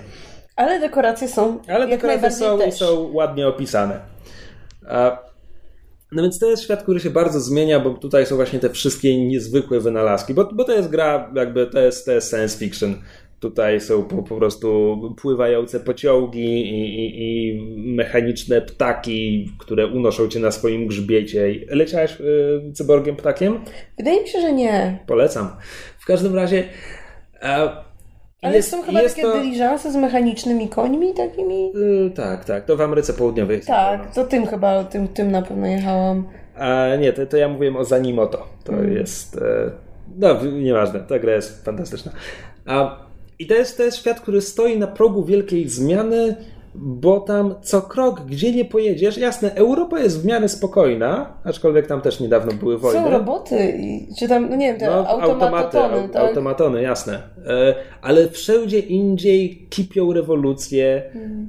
[0.57, 2.75] Ale dekoracje są Ale jak dekoracje są, też.
[2.75, 4.01] są ładnie opisane.
[6.13, 9.27] No więc to jest świat, który się bardzo zmienia, bo tutaj są właśnie te wszystkie
[9.27, 12.95] niezwykłe wynalazki, bo, bo to jest gra, jakby to jest, to jest science fiction.
[13.41, 17.61] Tutaj są po, po prostu pływające pociągi i, i, i,
[17.95, 21.55] mechaniczne ptaki, które unoszą cię na swoim grzbiecie.
[21.69, 23.61] Leciałeś y, cyborgiem ptakiem?
[23.99, 24.99] Wydaje mi się, że nie.
[25.07, 25.49] Polecam.
[25.99, 26.65] W każdym razie.
[28.43, 29.33] Ale jest, są chyba takie to...
[29.33, 31.73] dyliżanse z mechanicznymi końmi takimi?
[31.73, 32.65] Yy, tak, tak.
[32.65, 33.69] To w Ameryce Południowej jest.
[33.69, 36.25] Tak, to tym chyba, tym, tym na pewno jechałam.
[36.57, 38.47] A nie, to, to ja mówiłem o Zanimoto.
[38.65, 38.93] To mm.
[38.93, 39.37] jest...
[39.37, 39.71] E...
[40.19, 41.01] No, nieważne.
[41.01, 42.13] Ta gra jest fantastyczna.
[42.67, 42.97] A,
[43.39, 46.37] I to jest, to jest świat, który stoi na progu wielkiej zmiany
[46.75, 52.01] bo tam co krok, gdzie nie pojedziesz, jasne, Europa jest w miarę spokojna, aczkolwiek tam
[52.01, 53.01] też niedawno były wojny.
[53.01, 53.75] Są roboty,
[54.19, 55.79] czy tam, no nie wiem, te no, automaty,
[56.13, 56.23] tak?
[56.23, 57.23] automatony, jasne.
[57.47, 61.49] E, ale wszędzie indziej kipią rewolucje, hmm.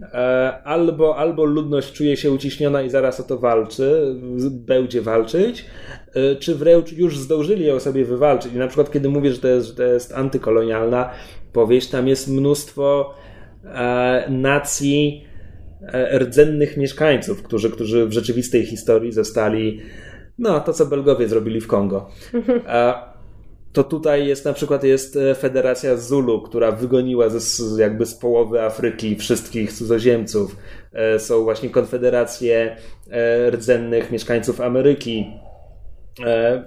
[0.64, 4.16] albo, albo ludność czuje się uciśniona i zaraz o to walczy,
[4.52, 5.66] będzie walczyć,
[6.14, 8.54] e, czy wręcz już zdążyli ją sobie wywalczyć.
[8.54, 11.10] I na przykład, kiedy mówię, że to jest, że to jest antykolonialna
[11.54, 13.33] powieść, tam jest mnóstwo E,
[14.30, 15.26] nacji
[15.82, 19.82] e, rdzennych mieszkańców, którzy, którzy w rzeczywistej historii zostali,
[20.38, 22.09] no to co Belgowie zrobili w Kongo.
[22.68, 22.93] E,
[23.74, 27.26] to tutaj jest na przykład jest Federacja Zulu, która wygoniła
[27.78, 30.55] jakby z połowy Afryki wszystkich cudzoziemców.
[31.18, 32.76] Są właśnie konfederacje
[33.51, 35.26] rdzennych mieszkańców Ameryki,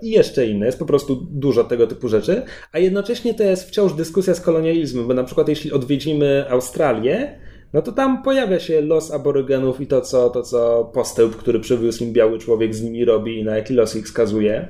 [0.02, 0.66] i jeszcze inne.
[0.66, 2.42] Jest po prostu dużo tego typu rzeczy,
[2.72, 7.38] a jednocześnie to jest wciąż dyskusja z kolonializmem, bo na przykład jeśli odwiedzimy Australię,
[7.72, 12.04] no to tam pojawia się los aborygenów i to, co, to, co postęp, który przywiózł
[12.04, 14.68] im biały człowiek z nimi robi i na jaki los ich skazuje.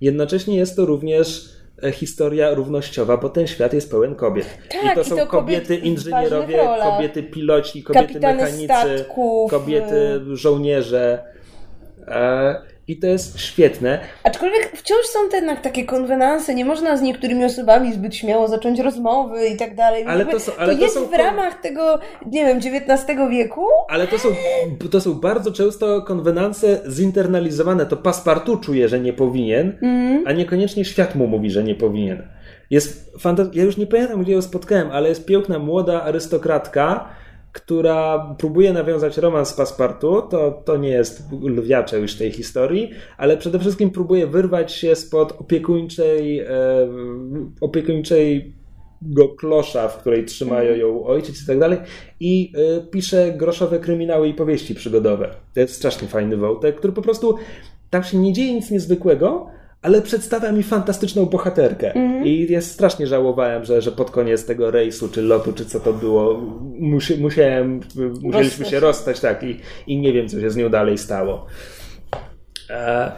[0.00, 1.48] Jednocześnie jest to również
[1.82, 4.46] e, historia równościowa, bo ten świat jest pełen kobiet.
[4.68, 9.50] Tak, I to i są to kobiety inżynierowie, kobiety piloci, kobiety Kapitany mechanicy, statków.
[9.50, 11.22] kobiety żołnierze.
[12.88, 14.00] I to jest świetne.
[14.24, 19.48] Aczkolwiek wciąż są jednak takie konwenanse, nie można z niektórymi osobami zbyt śmiało zacząć rozmowy
[19.48, 20.04] i tak dalej.
[20.06, 21.06] Ale to, są, ale to, to jest są...
[21.06, 23.66] w ramach tego, nie wiem, XIX wieku.
[23.88, 24.28] Ale to są,
[24.90, 27.86] to są bardzo często konwenanse zinternalizowane.
[27.86, 30.24] To paspartu czuje, że nie powinien, mm.
[30.26, 32.28] a niekoniecznie świat mu mówi, że nie powinien.
[32.70, 33.48] Jest fantaz...
[33.52, 37.08] Ja już nie pamiętam, gdzie ją spotkałem, ale jest piękna młoda arystokratka,
[37.52, 43.36] która próbuje nawiązać romans z paspartu, to, to nie jest lwiacze już tej historii, ale
[43.36, 46.48] przede wszystkim próbuje wyrwać się spod opiekuńczej, e,
[47.60, 48.54] opiekuńczej
[49.02, 51.78] go klosza, w której trzymają ją ojciec i tak dalej
[52.20, 55.30] i e, pisze groszowe kryminały i powieści przygodowe.
[55.54, 57.36] To jest strasznie fajny wątek, który po prostu
[57.90, 59.46] tam się nie dzieje nic niezwykłego,
[59.82, 61.92] ale przedstawia mi fantastyczną bohaterkę.
[61.94, 62.26] Mm -hmm.
[62.26, 65.92] I jest strasznie żałowałem, że, że pod koniec tego rejsu, czy lotu, czy co to
[65.92, 66.40] było,
[66.78, 67.80] musi, musiałem,
[68.22, 68.70] musieliśmy rozstać.
[68.70, 71.46] się rozstać, tak, i, i nie wiem, co się z nią dalej stało.
[72.70, 73.12] E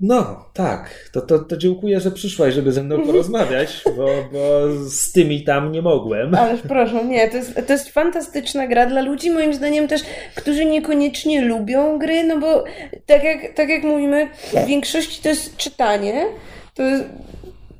[0.00, 1.10] no, tak.
[1.12, 5.72] To, to, to dziękuję, że przyszłaś, żeby ze mną porozmawiać, bo, bo z tymi tam
[5.72, 6.34] nie mogłem.
[6.34, 10.02] Ależ proszę, nie, to jest, to jest fantastyczna gra dla ludzi, moim zdaniem też,
[10.34, 12.64] którzy niekoniecznie lubią gry, no bo
[13.06, 16.26] tak jak, tak jak mówimy, w większości to jest czytanie,
[16.74, 17.04] to jest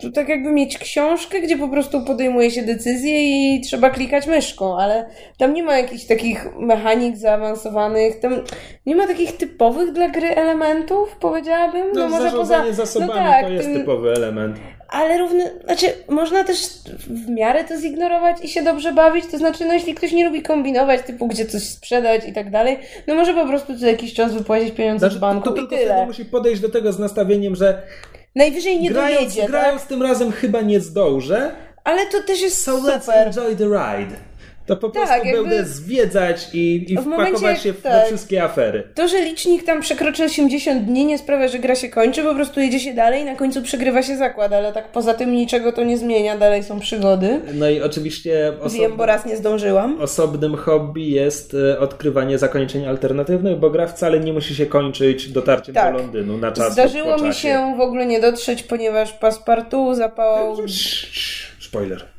[0.01, 4.79] to tak jakby mieć książkę, gdzie po prostu podejmuje się decyzje i trzeba klikać myszką,
[4.79, 5.07] ale
[5.39, 8.41] tam nie ma jakichś takich mechanik zaawansowanych, tam
[8.87, 11.87] nie ma takich typowych dla gry elementów, powiedziałabym.
[11.95, 13.79] No, no może poza zasobami no tak, to jest ten...
[13.79, 14.57] typowy element.
[14.89, 16.59] Ale równy, znaczy można też
[17.07, 20.43] w miarę to zignorować i się dobrze bawić, to znaczy no jeśli ktoś nie lubi
[20.43, 24.35] kombinować, typu gdzie coś sprzedać i tak dalej, no może po prostu co jakiś czas
[24.35, 26.07] wypłacić pieniądze znaczy, z banku to, to, i tyle.
[26.07, 27.83] musi podejść do tego z nastawieniem, że
[28.35, 29.89] Najwyżej nie grając, dojedzie, Grając tak?
[29.89, 31.55] tym razem chyba nie zdążę.
[31.85, 33.01] Ale to też jest so super.
[33.01, 34.17] let's enjoy the ride
[34.67, 38.83] to po tak, prostu będę zwiedzać i, i wpakować momencie, się w, tak, wszystkie afery.
[38.95, 42.61] To, że licznik tam przekroczy 80 dni nie sprawia, że gra się kończy, po prostu
[42.61, 45.85] jedzie się dalej i na końcu przegrywa się zakład, ale tak poza tym niczego to
[45.85, 47.41] nie zmienia, dalej są przygody.
[47.55, 48.53] No i oczywiście...
[48.73, 50.01] Wiem, bo raz nie zdążyłam.
[50.01, 55.75] Osobnym hobby jest e, odkrywanie zakończeń alternatywnych, bo gra wcale nie musi się kończyć dotarciem
[55.75, 55.93] tak.
[55.93, 60.57] do Londynu na czas Zdarzyło mi się w ogóle nie dotrzeć, ponieważ paspartu zapał...
[61.61, 62.14] Spoiler.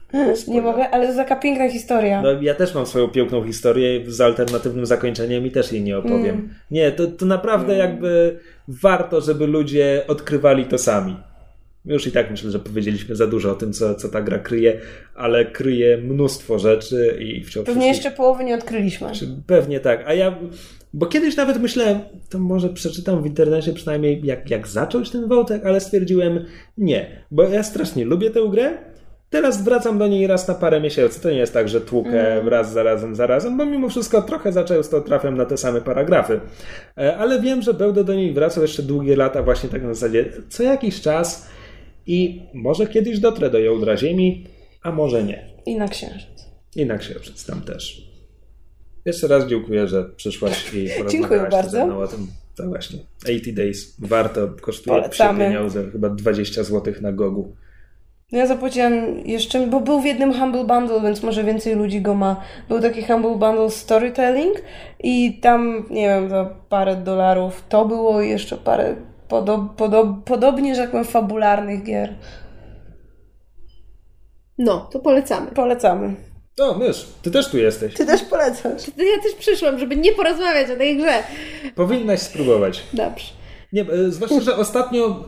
[0.48, 2.22] Nie mogę, ale to taka piękna historia.
[2.22, 6.36] No, ja też mam swoją piękną historię z alternatywnym zakończeniem i też jej nie opowiem.
[6.36, 6.50] Mm.
[6.72, 7.90] Nie, to, to naprawdę mm.
[7.90, 11.18] jakby warto, żeby ludzie odkrywali to sami.
[11.86, 14.80] Już i tak myślę, że powiedzieliśmy za dużo o tym, co, co ta gra kryje,
[15.16, 17.66] ale kryje mnóstwo rzeczy i wciąż.
[17.66, 19.08] Pewnie jeszcze połowy nie odkryliśmy.
[19.48, 20.04] Pewnie tak.
[20.08, 20.38] A ja,
[20.94, 22.00] bo kiedyś nawet myślałem,
[22.30, 26.46] to może przeczytam w internecie przynajmniej, jak, jak zacząć ten wątek, ale stwierdziłem
[26.78, 28.78] nie, bo ja strasznie lubię tę grę
[29.36, 31.22] Teraz wracam do niej raz na parę miesięcy.
[31.22, 32.48] To nie jest tak, że tłukę mm.
[32.48, 35.82] raz za razem, za razem, bo mimo wszystko trochę za często trafiam na te same
[35.82, 36.40] paragrafy.
[36.98, 40.26] E, ale wiem, że będę do niej wracał jeszcze długie lata, właśnie tak na zasadzie
[40.50, 41.48] co jakiś czas
[42.08, 44.48] i może kiedyś dotrę do jądra Ziemi,
[44.82, 45.50] a może nie.
[45.66, 46.46] I na księżyc.
[46.76, 48.08] I na księżyc tam też.
[49.06, 52.00] Jeszcze raz dziękuję, że przyszłaś i porozmawiałaś bardzo.
[52.00, 52.28] o tym.
[52.56, 53.00] To właśnie.
[53.24, 53.96] 80 Days.
[54.00, 55.46] Warto, kosztuje Polecamy.
[55.46, 57.56] pieniądze, chyba 20 zł na gogu.
[58.32, 58.94] No ja zapłaciłam
[59.26, 62.42] jeszcze, bo był w jednym Humble Bundle, więc może więcej ludzi go ma.
[62.70, 64.56] Był taki Humble Bundle Storytelling
[65.04, 68.96] i tam, nie wiem, za parę dolarów to było i jeszcze parę
[69.30, 72.14] podo- podo- podobnie, że powiem, fabularnych gier.
[74.58, 75.52] No, to polecamy.
[75.52, 76.16] Polecamy.
[76.60, 77.94] O, mysz, ty też tu jesteś.
[77.94, 78.88] Ty też polecasz.
[78.98, 81.24] Ja też przyszłam, żeby nie porozmawiać o tej grze.
[81.76, 82.84] Powinnaś spróbować.
[82.94, 83.26] Dobrze.
[83.74, 85.24] Nie, e, zwłaszcza, że ostatnio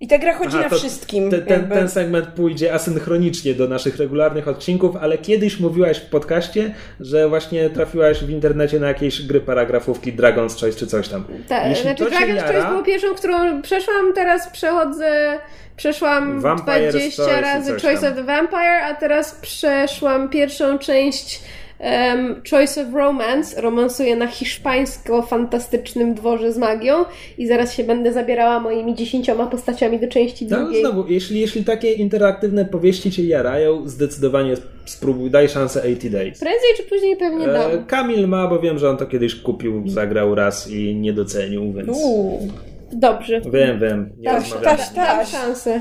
[0.00, 1.30] I ta gra chodzi Aha, na wszystkim.
[1.30, 6.74] Ten, ten, ten segment pójdzie asynchronicznie do naszych regularnych odcinków, ale kiedyś mówiłaś w podcaście,
[7.00, 11.24] że właśnie trafiłaś w internecie na jakieś gry paragrafówki Dragon's Choice czy coś tam.
[11.48, 15.38] Tak, Jeśli znaczy Dragon's Choice jara- było pierwszą, którą przeszłam, teraz przechodzę,
[15.76, 20.78] przeszłam Vampire 20 Stories i razy coś Choice of the Vampire, a teraz przeszłam pierwszą
[20.78, 21.40] część
[21.78, 27.04] em, Choice of Romance, romansuję na hiszpańsko-fantastycznym dworze z magią
[27.38, 30.80] i zaraz się będę zabierała moimi dziesięcioma postaciami do części No drugiej.
[30.80, 34.54] znowu, jeśli, jeśli takie interaktywne powieści cię jarają, zdecydowanie
[34.84, 36.38] spróbuj, daj szansę 80 Days.
[36.40, 37.84] Prędzej czy później pewnie E, dam.
[37.86, 41.88] Kamil ma, bo wiem, że on to kiedyś kupił, zagrał raz i nie docenił, więc
[41.88, 42.48] Uuu.
[42.92, 43.40] Dobrze.
[43.40, 44.30] wiem, wiem, nie
[44.62, 45.30] taś.
[45.30, 45.80] szansę.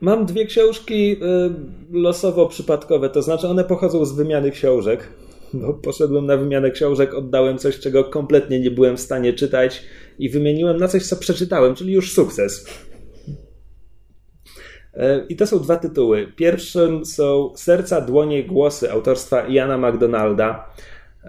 [0.00, 1.16] Mam dwie książki e,
[1.92, 5.08] losowo przypadkowe, to znaczy one pochodzą z wymiany książek.
[5.54, 9.82] Bo poszedłem na wymianę książek, oddałem coś, czego kompletnie nie byłem w stanie czytać
[10.18, 12.66] i wymieniłem na coś, co przeczytałem, czyli już sukces.
[14.94, 16.32] E, I to są dwa tytuły.
[16.36, 20.66] Pierwszym są Serca, dłonie, głosy autorstwa Iana McDonalda.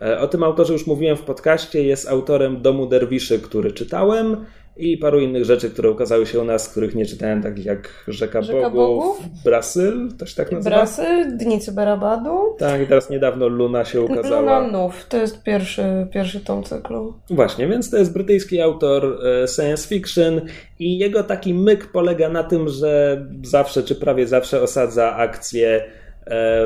[0.02, 1.84] E, O tym autorze już mówiłem w podcaście.
[1.84, 4.46] Jest autorem Domu Derwiszy, który czytałem
[4.82, 8.42] i paru innych rzeczy, które ukazały się u nas, których nie czytałem, takich jak Rzeka,
[8.42, 9.44] Rzeka Bogów, Bogów?
[9.44, 10.76] Brasyl, to się tak nazywa?
[10.76, 11.06] Brasy,
[11.38, 12.56] Dni Cyberabadu.
[12.58, 14.60] Tak, i teraz niedawno Luna się ukazała.
[14.60, 17.14] Luna Nów, to jest pierwszy, pierwszy tom cyklu.
[17.30, 20.42] Właśnie, więc to jest brytyjski autor e, science fiction
[20.80, 25.86] i jego taki myk polega na tym, że zawsze czy prawie zawsze osadza akcje e,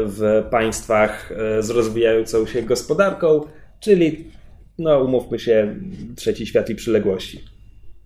[0.05, 3.41] w państwach e, z rozwijającą się gospodarką,
[3.79, 4.25] czyli
[4.79, 5.75] no umówmy się,
[6.15, 7.54] trzeci świat i przyległości.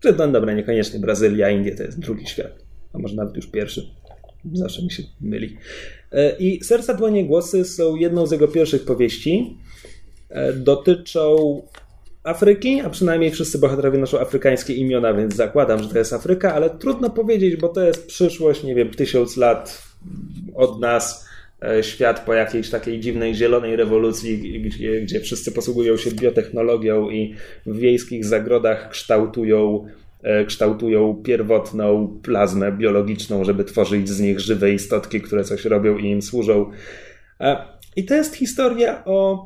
[0.04, 3.90] No dobra, niekoniecznie Brazylia, Indie to jest drugi świat, a może nawet już pierwszy.
[4.54, 5.58] Zawsze mi się myli.
[6.12, 9.58] E, I Serca, Dłonie, Głosy są jedną z jego pierwszych powieści.
[10.30, 11.62] E, Dotyczą
[12.24, 16.70] Afryki, a przynajmniej wszyscy bohaterowie noszą afrykańskie imiona, więc zakładam, że to jest Afryka, ale
[16.70, 19.84] trudno powiedzieć, bo to jest przyszłość, nie wiem, tysiąc lat
[20.56, 21.29] od nas,
[21.82, 27.36] świat po jakiejś takiej dziwnej zielonej rewolucji, gdzie, gdzie wszyscy posługują się biotechnologią i
[27.66, 29.88] w wiejskich zagrodach kształtują,
[30.24, 36.06] e, kształtują pierwotną plazmę biologiczną, żeby tworzyć z nich żywe istotki, które coś robią i
[36.10, 36.72] im służą.
[37.40, 37.58] E,
[37.96, 39.46] I to jest historia o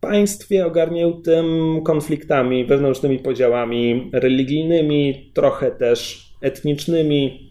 [0.00, 1.46] państwie ogarniętym
[1.84, 7.49] konfliktami, wewnętrznymi podziałami religijnymi, trochę też etnicznymi, e,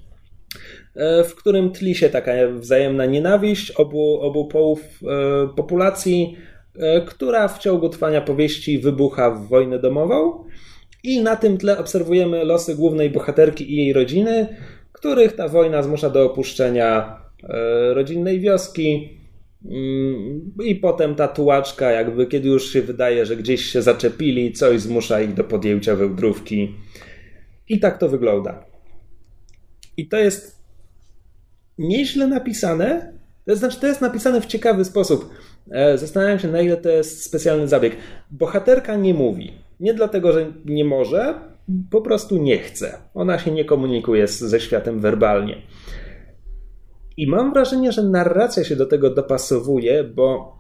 [1.24, 6.38] w którym tli się taka wzajemna nienawiść obu, obu połów e, populacji,
[6.80, 10.46] e, która w ciągu trwania powieści wybucha w wojnę domową.
[11.04, 14.48] I na tym tle obserwujemy losy głównej bohaterki i jej rodziny,
[14.92, 19.20] których ta wojna zmusza do opuszczenia e, rodzinnej wioski,
[19.66, 24.82] Mm, I potem ta tułaczka, jakby kiedy już się wydaje, że gdzieś się zaczepili, coś
[24.82, 26.76] zmusza ich do podjęcia wełdrówki.
[27.70, 28.66] I tak to wygląda.
[29.98, 30.59] I to jest
[31.80, 33.14] nieźle napisane.
[33.46, 35.30] To znaczy, to jest napisane w ciekawy sposób.
[35.72, 37.96] E, Zastanawiam się, na ile to jest specjalny zabieg.
[38.32, 39.54] Bohaterka nie mówi.
[39.80, 41.40] Nie dlatego, że nie może,
[41.92, 42.98] po prostu nie chce.
[43.14, 45.62] Ona się nie komunikuje ze światem werbalnie.
[47.18, 50.56] I mam wrażenie, że narracja się do tego dopasowuje, bo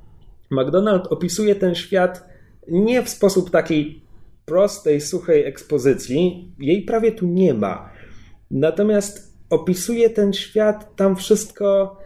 [0.51, 2.25] McDonald opisuje ten świat
[2.67, 4.01] nie w sposób takiej
[4.45, 6.51] prostej, suchej ekspozycji.
[6.59, 7.89] Jej prawie tu nie ma.
[8.51, 11.97] Natomiast opisuje ten świat, tam wszystko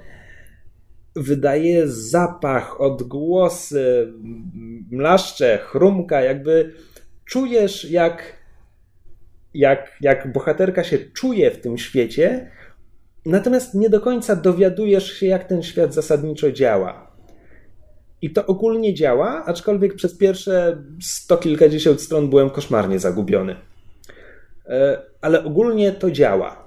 [1.15, 4.13] wydaje zapach, odgłosy,
[4.91, 6.73] mlaszcze, chrumka, jakby
[7.25, 8.37] czujesz, jak,
[9.53, 12.51] jak, jak bohaterka się czuje w tym świecie,
[13.25, 17.11] Natomiast nie do końca dowiadujesz się, jak ten świat zasadniczo działa.
[18.21, 23.55] I to ogólnie działa, aczkolwiek przez pierwsze sto kilkadziesiąt stron byłem koszmarnie zagubiony.
[25.21, 26.62] Ale ogólnie to działa.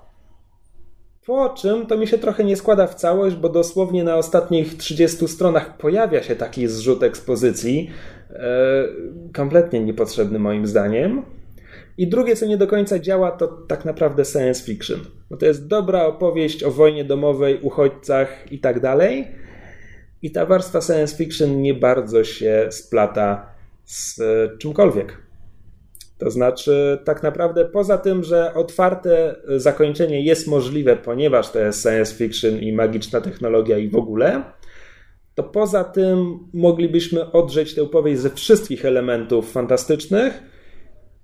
[1.27, 5.29] Po czym to mi się trochę nie składa w całość, bo dosłownie na ostatnich 30
[5.29, 7.91] stronach pojawia się taki zrzut ekspozycji,
[9.35, 11.23] kompletnie niepotrzebny moim zdaniem.
[11.99, 15.01] I drugie, co nie do końca działa, to tak naprawdę science fiction.
[15.31, 19.29] Bo to jest dobra opowieść o wojnie domowej, uchodźcach i tak dalej.
[20.23, 23.47] I ta warstwa science fiction nie bardzo się splata
[23.85, 24.21] z
[24.59, 25.26] czymkolwiek.
[26.19, 32.15] To znaczy, tak naprawdę, poza tym, że otwarte zakończenie jest możliwe, ponieważ to jest science
[32.15, 34.43] fiction i magiczna technologia i w ogóle,
[35.35, 40.43] to poza tym moglibyśmy odrzeć tę powieść ze wszystkich elementów fantastycznych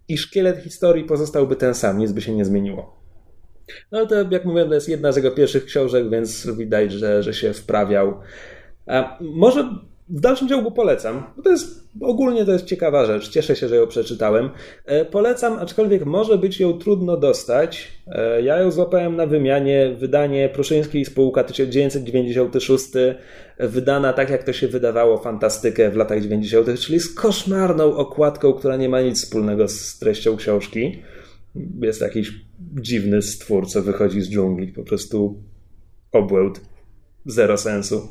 [0.09, 3.03] i szkielet historii pozostałby ten sam, nic by się nie zmieniło.
[3.93, 7.34] No to, jak mówiłem, to jest jedna z jego pierwszych książek, więc widać, że, że
[7.34, 8.20] się wprawiał.
[8.86, 9.78] A może
[10.13, 13.29] w dalszym ciągu polecam, bo to jest ogólnie to jest ciekawa rzecz.
[13.29, 14.51] Cieszę się, że ją przeczytałem.
[14.85, 17.93] E, polecam, aczkolwiek może być ją trudno dostać.
[18.07, 19.97] E, ja ją złapałem na wymianie.
[19.99, 22.85] Wydanie Pruszyńskiej Spółka 1996,
[23.59, 28.77] wydana tak, jak to się wydawało, fantastykę w latach 90., czyli z koszmarną okładką, która
[28.77, 31.03] nie ma nic wspólnego z treścią książki.
[31.83, 32.33] Jest jakiś
[32.81, 34.67] dziwny stwór, co wychodzi z dżungli.
[34.67, 35.43] Po prostu
[36.13, 36.61] obłęd.
[37.27, 38.09] Zero sensu.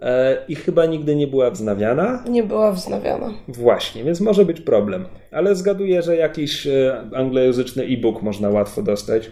[0.00, 2.24] E, i chyba nigdy nie była wznawiana.
[2.28, 3.34] Nie była wznawiana.
[3.48, 5.04] Właśnie, więc może być problem.
[5.32, 9.30] Ale zgaduję, że jakiś e, anglojęzyczny e-book można łatwo dostać.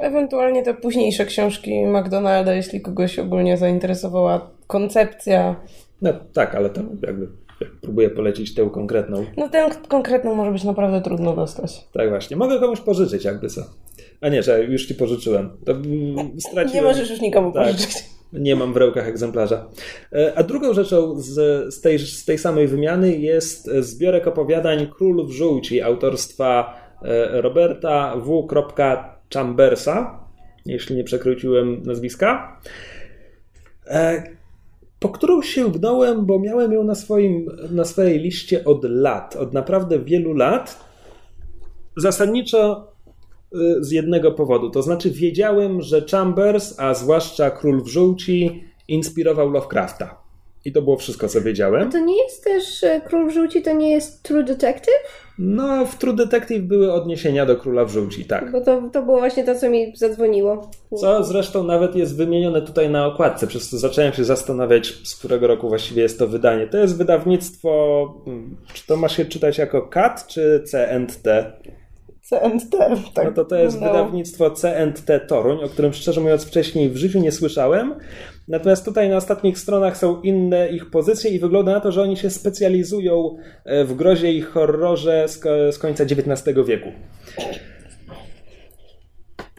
[0.00, 5.56] Ewentualnie te późniejsze książki McDonalda, jeśli kogoś ogólnie zainteresowała koncepcja.
[6.02, 7.28] No tak, ale to jakby
[7.80, 9.24] próbuję polecić tę konkretną.
[9.36, 11.84] No tę konkretną może być naprawdę trudno dostać.
[11.92, 12.36] Tak właśnie.
[12.36, 13.60] Mogę komuś pożyczyć, jakby co.
[14.20, 15.50] A nie, że już ci pożyczyłem.
[15.66, 15.74] To
[16.38, 16.84] straciłem.
[16.84, 17.66] Nie możesz już nikomu tak.
[17.66, 18.15] pożyczyć.
[18.32, 19.68] Nie mam w rękach egzemplarza.
[20.12, 21.34] E, a drugą rzeczą z,
[21.74, 28.16] z, tej, z tej samej wymiany jest zbiorek opowiadań Król w żółci autorstwa e, Roberta
[28.16, 28.46] W.
[29.34, 30.20] Chambersa,
[30.66, 32.60] jeśli nie przekroczyłem nazwiska,
[33.86, 34.22] e,
[34.98, 39.98] po którą sięgnąłem, bo miałem ją na, swoim, na swojej liście od lat, od naprawdę
[39.98, 40.84] wielu lat.
[41.96, 42.92] Zasadniczo
[43.80, 44.70] z jednego powodu.
[44.70, 50.26] To znaczy, wiedziałem, że Chambers, a zwłaszcza Król w Żółci, inspirował Lovecrafta.
[50.64, 51.88] I to było wszystko, co wiedziałem.
[51.88, 55.26] A to nie jest też e, Król w Żółci, to nie jest True Detective?
[55.38, 58.52] No, w True Detective były odniesienia do Króla w Żółci, tak.
[58.52, 60.70] Bo to, to było właśnie to, co mi zadzwoniło.
[61.00, 65.46] Co zresztą nawet jest wymienione tutaj na okładce, przez co zacząłem się zastanawiać, z którego
[65.46, 66.66] roku właściwie jest to wydanie.
[66.66, 71.28] To jest wydawnictwo, hmm, czy to ma się czytać jako CAT czy CNT?
[72.30, 72.70] CNT.
[73.14, 73.86] Tak no to to jest no.
[73.86, 77.94] wydawnictwo CNT Toruń, o którym szczerze mówiąc wcześniej w życiu nie słyszałem.
[78.48, 82.16] Natomiast tutaj na ostatnich stronach są inne ich pozycje i wygląda na to, że oni
[82.16, 85.40] się specjalizują e, w grozie i horrorze z,
[85.74, 86.88] z końca XIX wieku.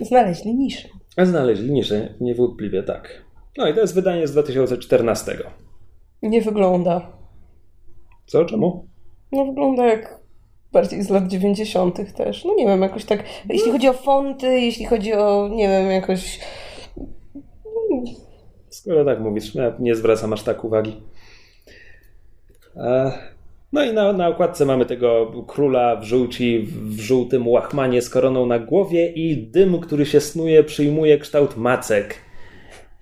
[0.02, 0.88] Znaleźli niszę.
[1.24, 3.26] Znaleźli niszę, niewątpliwie tak.
[3.58, 5.38] No i to jest wydanie z 2014.
[6.22, 7.12] Nie wygląda.
[8.26, 8.46] Co?
[8.46, 8.88] Czemu?
[9.32, 10.20] No wygląda jak
[10.72, 12.16] bardziej z lat 90.
[12.16, 12.46] też.
[12.46, 13.24] No nie wiem, jakoś tak.
[13.50, 16.40] Jeśli chodzi o fonty, jeśli chodzi o, nie wiem, jakoś.
[18.70, 21.02] Skoro tak mówisz, ja nie zwracam aż tak uwagi.
[23.74, 28.46] No i na, na okładce mamy tego króla w żółci, w żółtym łachmanie z koroną
[28.46, 32.16] na głowie i dym, który się snuje, przyjmuje kształt macek.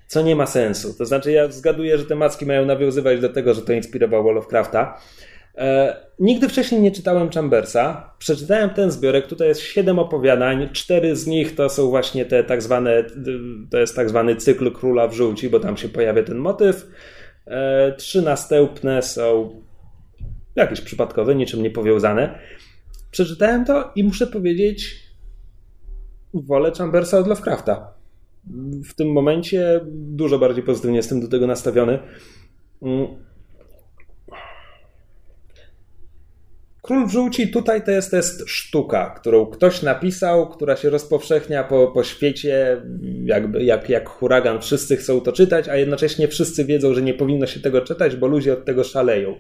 [0.08, 0.94] Co nie ma sensu.
[0.98, 4.98] To znaczy, ja zgaduję, że te macki mają nawiązywać do tego, że to inspirowało Lovecrafta.
[5.58, 8.14] E, nigdy wcześniej nie czytałem Chambersa.
[8.20, 9.28] Przeczytałem ten zbiorek.
[9.28, 10.70] Tutaj jest siedem opowiadań.
[10.74, 13.04] Cztery z nich to są właśnie te tak zwane,
[13.70, 16.88] to jest tak zwany cykl Króla w Żółci, bo tam się pojawia ten motyw.
[17.48, 19.62] E, trzy następne są
[20.56, 22.40] jakieś przypadkowe, niczym nie powiązane.
[23.12, 25.06] Przeczytałem to i muszę powiedzieć,
[26.34, 27.94] wolę Chambersa od Lovecrafta.
[28.90, 32.00] W tym momencie dużo bardziej pozytywnie jestem do tego nastawiony.
[36.86, 41.88] Król żółci tutaj to jest, to jest sztuka, którą ktoś napisał, która się rozpowszechnia po,
[41.88, 42.82] po świecie,
[43.24, 44.62] jakby, jak, jak huragan.
[44.62, 48.28] Wszyscy chcą to czytać, a jednocześnie wszyscy wiedzą, że nie powinno się tego czytać, bo
[48.28, 49.36] ludzie od tego szaleją.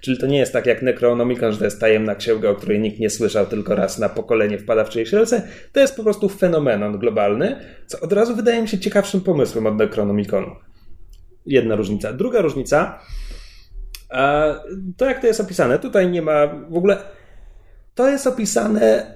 [0.00, 2.98] Czyli to nie jest tak jak Necronomicon, że to jest tajemna księga, o której nikt
[3.00, 5.42] nie słyszał, tylko raz na pokolenie wpada w czyjeś ręce.
[5.72, 9.78] To jest po prostu fenomenon globalny, co od razu wydaje mi się ciekawszym pomysłem od
[9.78, 10.56] Necronomiconu.
[11.46, 12.12] Jedna różnica.
[12.12, 13.00] Druga różnica
[14.10, 14.44] a
[14.96, 16.96] to jak to jest opisane, tutaj nie ma w ogóle.
[17.94, 19.14] To jest opisane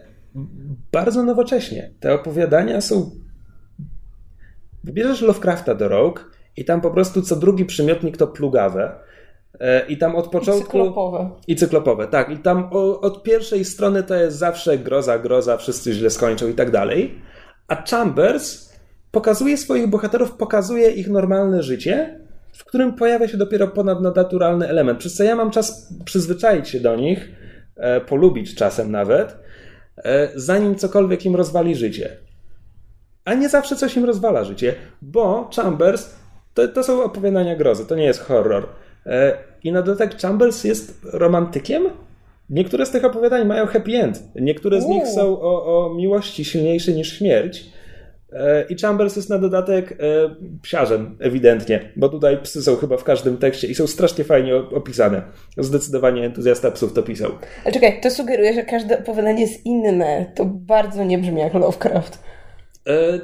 [0.92, 1.90] bardzo nowocześnie.
[2.00, 3.10] Te opowiadania są.
[4.84, 8.98] Wybierzesz Lovecrafta do rąk i tam po prostu co drugi przymiotnik to plugawe.
[9.60, 10.78] E, I tam od początku.
[10.78, 11.30] I cyklopowe.
[11.48, 12.30] I cyklopowe, tak.
[12.30, 12.68] I tam
[13.00, 17.20] od pierwszej strony to jest zawsze groza, groza, wszyscy źle skończą i tak dalej.
[17.68, 18.74] A Chambers
[19.10, 22.23] pokazuje swoich bohaterów, pokazuje ich normalne życie
[22.54, 24.98] w którym pojawia się dopiero ponadnaturalny element.
[24.98, 27.28] Przez co ja mam czas przyzwyczaić się do nich,
[27.76, 29.36] e, polubić czasem nawet.
[29.96, 32.16] e, zanim cokolwiek im rozwali życie.
[33.24, 36.14] A nie zawsze coś im rozwala życie, bo Chambers
[36.54, 38.66] to, to są opowiadania grozy, to nie jest horror.
[39.06, 41.82] E, I na dodatek Chambers jest romantykiem.
[42.50, 44.22] Niektóre z tych opowiadań mają happy end.
[44.34, 47.70] Niektóre z nich są o, o miłości silniejszej niż śmierć.
[48.34, 49.96] E, I Chambers jest na dodatek e,
[50.62, 55.22] psiarzem, ewidentnie, bo tutaj psy są chyba w każdym tekście i są strasznie fajnie opisane.
[55.58, 57.30] Zdecydowanie entuzjasta psów to pisał.
[57.64, 60.32] Ale czekaj, to sugeruje, że każde opowiadanie jest inne.
[60.34, 62.18] To bardzo nie brzmi jak Lovecraft.
[62.86, 63.20] E,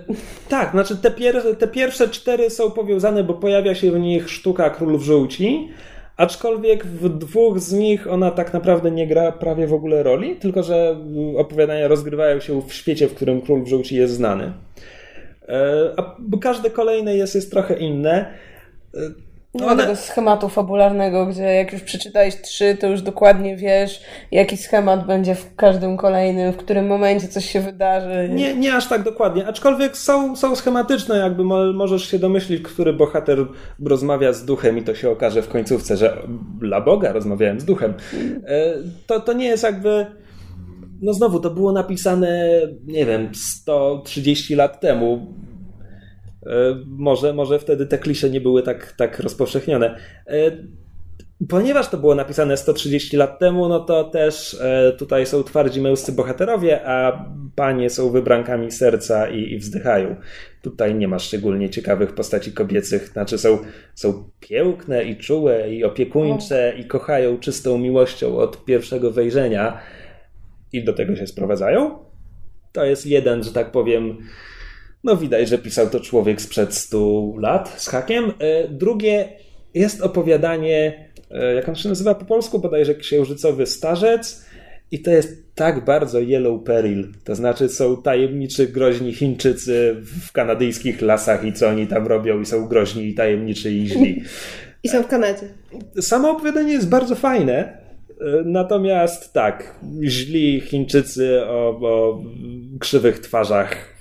[0.48, 4.70] tak, znaczy te, pier te pierwsze cztery są powiązane, bo pojawia się w nich sztuka
[4.70, 5.68] Królów Żółci,
[6.16, 10.62] aczkolwiek w dwóch z nich ona tak naprawdę nie gra prawie w ogóle roli, tylko
[10.62, 10.96] że
[11.36, 14.52] opowiadania rozgrywają się w świecie, w którym Król Żółci jest znany.
[15.50, 18.34] E, a każde kolejne jest, jest trochę inne.
[18.94, 18.98] E,
[19.54, 24.56] nie ma tego schematu fabularnego, gdzie jak już przeczytałeś trzy, to już dokładnie wiesz, jaki
[24.56, 28.28] schemat będzie w każdym kolejnym, w którym momencie coś się wydarzy.
[28.32, 31.44] Nie, nie aż tak dokładnie, aczkolwiek są, są schematyczne, jakby
[31.74, 33.38] możesz się domyślić, który bohater
[33.86, 36.16] rozmawia z duchem i to się okaże w końcówce, że
[36.60, 37.94] dla Boga rozmawiałem z duchem.
[38.46, 38.74] E,
[39.06, 40.06] to, to nie jest jakby...
[41.02, 45.34] No znowu, to było napisane, nie wiem, 130 lat temu
[46.46, 49.96] E, może, może wtedy te klisze nie były tak, tak rozpowszechnione.
[50.26, 50.34] E,
[51.48, 56.12] ponieważ to było napisane 130 lat temu, no to też e, tutaj są twardzi męscy
[56.12, 57.24] bohaterowie, a
[57.54, 60.16] panie są wybrankami serca i, i wzdychają.
[60.62, 63.58] Tutaj nie ma szczególnie ciekawych postaci kobiecych, znaczy są,
[63.94, 69.80] są piękne i czułe i opiekuńcze i kochają czystą miłością od pierwszego wejrzenia
[70.72, 71.98] i do tego się sprowadzają.
[72.72, 74.18] To jest jeden, że tak powiem,
[75.04, 78.32] no widać, że pisał to człowiek sprzed 100 lat z hakiem.
[78.38, 79.28] E, drugie
[79.74, 84.50] jest opowiadanie, e, jak on się nazywa po polsku, bodajże księżycowy starzec.
[84.92, 87.12] I to jest tak bardzo Yellow Peril.
[87.24, 92.46] To znaczy są tajemniczy, groźni Chińczycy w kanadyjskich lasach i co oni tam robią i
[92.46, 94.22] są groźni i tajemniczy i źli.
[94.84, 95.48] I są w Kanadzie.
[96.00, 97.79] Samo opowiadanie jest bardzo fajne.
[98.44, 102.22] Natomiast tak, źli Chińczycy o, o
[102.80, 104.00] krzywych twarzach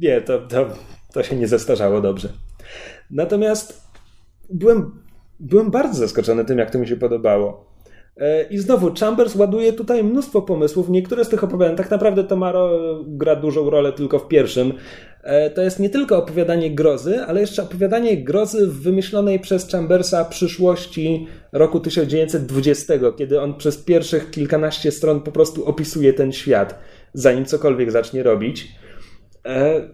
[0.00, 0.66] nie, to, to,
[1.12, 2.28] to się nie zestarzało dobrze.
[3.10, 3.90] Natomiast
[4.50, 4.90] byłem,
[5.40, 7.76] byłem bardzo zaskoczony tym, jak to mi się podobało.
[8.16, 10.88] E, I znowu, Chambers ładuje tutaj mnóstwo pomysłów.
[10.88, 14.72] Niektóre z tych opowiadań, tak naprawdę Tomaro gra dużą rolę tylko w pierwszym.
[15.26, 20.24] E, to jest nie tylko opowiadanie grozy, ale jeszcze opowiadanie grozy w wymyślonej przez Chambersa
[20.24, 26.78] przyszłości roku 1920, kiedy on przez pierwszych kilkanaście stron po prostu opisuje ten świat,
[27.12, 28.68] zanim cokolwiek zacznie robić.
[29.46, 29.88] E,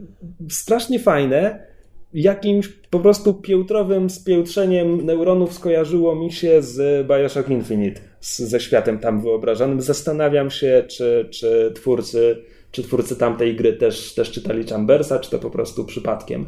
[0.50, 1.72] strasznie fajne.
[2.14, 8.98] Jakimś po prostu piętrowym spiętrzeniem neuronów skojarzyło mi się z Bioshock Infinite, z, ze światem
[8.98, 9.80] tam wyobrażonym.
[9.80, 12.36] Zastanawiam się, czy, czy twórcy
[12.72, 16.46] czy twórcy tamtej gry też, też czytali Chambersa, czy to po prostu przypadkiem.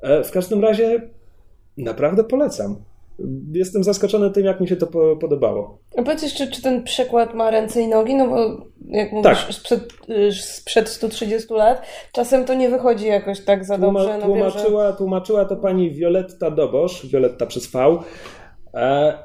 [0.00, 1.10] E, w każdym razie
[1.76, 2.76] naprawdę polecam
[3.52, 4.86] jestem zaskoczony tym, jak mi się to
[5.16, 5.78] podobało.
[5.96, 8.14] A powiedz jeszcze, czy ten przekład ma ręce i nogi?
[8.14, 9.54] No bo jak mówisz, tak.
[9.54, 9.92] sprzed,
[10.40, 11.82] sprzed 130 lat,
[12.12, 14.18] czasem to nie wychodzi jakoś tak za Tłuma, dobrze.
[14.18, 14.98] No tłumaczyła, wiem, że...
[14.98, 17.98] tłumaczyła to pani Violetta Dobosz, Violetta przez V.
[18.74, 19.18] E,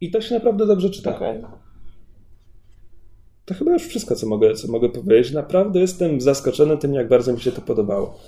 [0.00, 1.16] I to się naprawdę dobrze czyta.
[1.16, 1.42] Okay.
[3.48, 5.32] To chyba już wszystko, co mogę, co mogę powiedzieć.
[5.32, 8.18] Naprawdę jestem zaskoczony tym, jak bardzo mi się to podobało.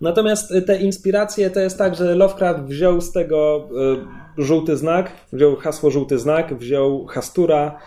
[0.00, 3.68] Natomiast te inspiracje to jest tak, że Lovecraft wziął z tego
[4.38, 7.78] e, żółty znak, wziął hasło żółty znak, wziął Hastura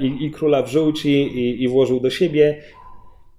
[0.00, 2.62] i, i króla w żółci i, i włożył do siebie.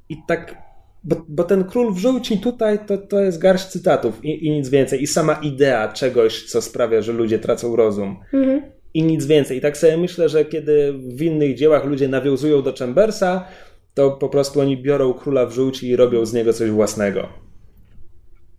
[0.10, 0.70] I tak
[1.04, 4.70] bo, bo, ten król w żółci tutaj to, to jest garść cytatów i, i, nic
[4.70, 5.02] więcej.
[5.02, 8.20] I sama idea czegoś, co sprawia, że ludzie tracą rozum.
[8.34, 9.58] Mhm i nic więcej.
[9.58, 13.46] I tak sobie myślę, że kiedy w innych dziełach ludzie nawiązują do Chambersa,
[13.94, 17.30] to po prostu oni biorą króla w żółci i robią z niego coś własnego.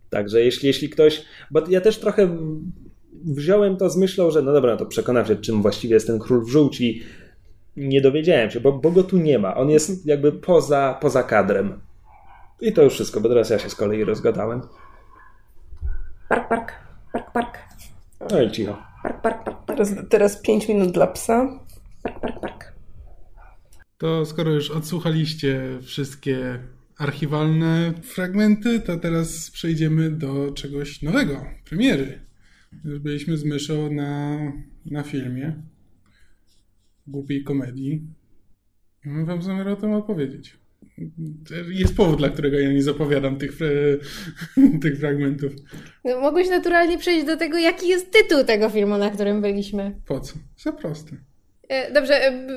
[0.09, 1.25] Także jeśli, jeśli ktoś.
[1.51, 2.37] Bo ja też trochę
[3.25, 6.19] wziąłem to z myślą, że no dobra, no to przekonam się, czym właściwie jest ten
[6.19, 7.03] król w żółci.
[7.77, 9.55] Nie dowiedziałem się, bo, bo go tu nie ma.
[9.55, 11.81] On jest jakby poza, poza kadrem.
[12.61, 14.61] I to już wszystko, bo teraz ja się z kolei rozgadałem.
[16.29, 16.71] Park, park,
[17.13, 17.57] park, park.
[18.31, 18.90] No i cicho.
[19.03, 19.65] Park, park, park.
[19.65, 21.59] Teraz, teraz 5 minut dla psa.
[22.03, 22.73] Park, park, park.
[23.97, 26.59] To skoro już odsłuchaliście wszystkie
[26.97, 32.19] archiwalne fragmenty, to teraz przejdziemy do czegoś nowego, premiery.
[32.83, 34.39] Już byliśmy z myszą na,
[34.85, 35.61] na filmie
[37.07, 38.07] głupiej komedii.
[39.05, 40.60] Mam wam zamiar o tym opowiedzieć.
[41.69, 43.51] Jest powód, dla którego ja nie zapowiadam tych,
[44.83, 45.51] tych fragmentów.
[46.03, 49.95] No, mogłeś naturalnie przejść do tego, jaki jest tytuł tego filmu, na którym byliśmy.
[50.05, 50.33] Po co?
[50.57, 51.17] Za proste.
[51.71, 52.47] E, dobrze, e,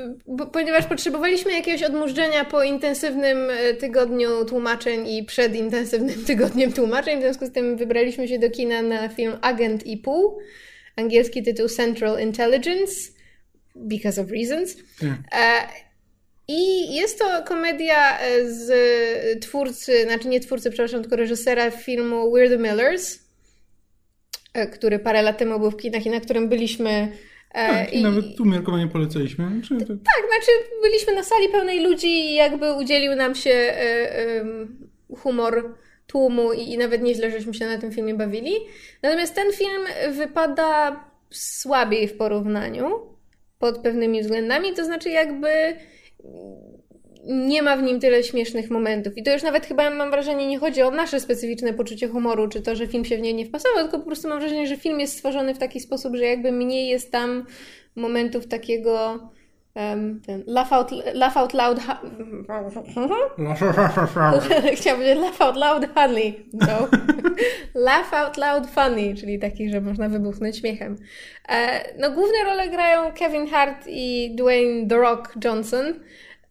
[0.53, 7.23] ponieważ potrzebowaliśmy jakiegoś odmurzenia po intensywnym e, tygodniu tłumaczeń i przed intensywnym tygodniem tłumaczeń, w
[7.23, 10.39] związku z tym wybraliśmy się do kina na film Agent i pół,
[10.97, 12.95] angielski tytuł Central Intelligence,
[13.75, 14.77] because of reasons.
[15.01, 15.19] Tak.
[16.49, 18.71] I jest to komedia z
[19.43, 23.19] twórcy, znaczy nie twórcy, przepraszam, tylko reżysera filmu We're the Millers,
[24.73, 27.13] który parę lat temu był w kinach i na którym byliśmy
[27.55, 29.63] E, tak, i nawet tu miarkowanie polecaliśmy.
[29.63, 29.79] Czy...
[29.79, 34.45] Tak, znaczy byliśmy na sali pełnej ludzi i jakby udzielił nam się e,
[35.17, 35.75] humor
[36.07, 38.53] tłumu i, i nawet nieźle żeśmy się na tym filmie bawili.
[39.03, 43.01] Natomiast ten film wypada słabiej w porównaniu
[43.59, 45.49] pod pewnymi względami, to znaczy jakby
[47.27, 49.19] nie ma w nim tyle śmiesznych momentów.
[49.19, 52.63] I to już nawet chyba mam wrażenie, nie chodzi o nasze specyficzne poczucie humoru, czy
[52.63, 55.01] to, że film się w nie nie wpasował, tylko po prostu mam wrażenie, że film
[55.01, 57.47] jest stworzony w taki sposób, że jakby mniej jest tam
[57.97, 59.21] momentów takiego
[59.75, 61.81] um, ten laugh out, laugh out loud
[64.77, 66.89] chciałam powiedzieć laugh out loud funny no.
[67.87, 70.97] laugh out loud funny czyli taki, że można wybuchnąć śmiechem
[71.49, 75.95] e, no główne role grają Kevin Hart i Dwayne The Rock Johnson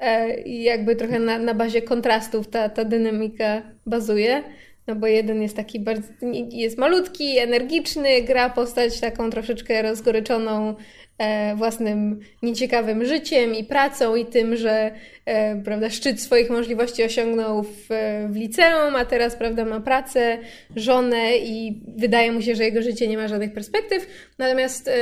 [0.03, 4.43] E, i jakby trochę na, na bazie kontrastów ta, ta dynamika bazuje.
[4.87, 6.07] No bo jeden jest taki bardzo,
[6.49, 10.75] jest malutki, energiczny, gra postać taką troszeczkę rozgoryczoną
[11.17, 14.91] e, własnym nieciekawym życiem i pracą i tym, że
[15.25, 17.87] e, prawda, szczyt swoich możliwości osiągnął w,
[18.29, 20.37] w liceum, a teraz prawda, ma pracę,
[20.75, 24.07] żonę i wydaje mu się, że jego życie nie ma żadnych perspektyw.
[24.37, 24.93] Natomiast e,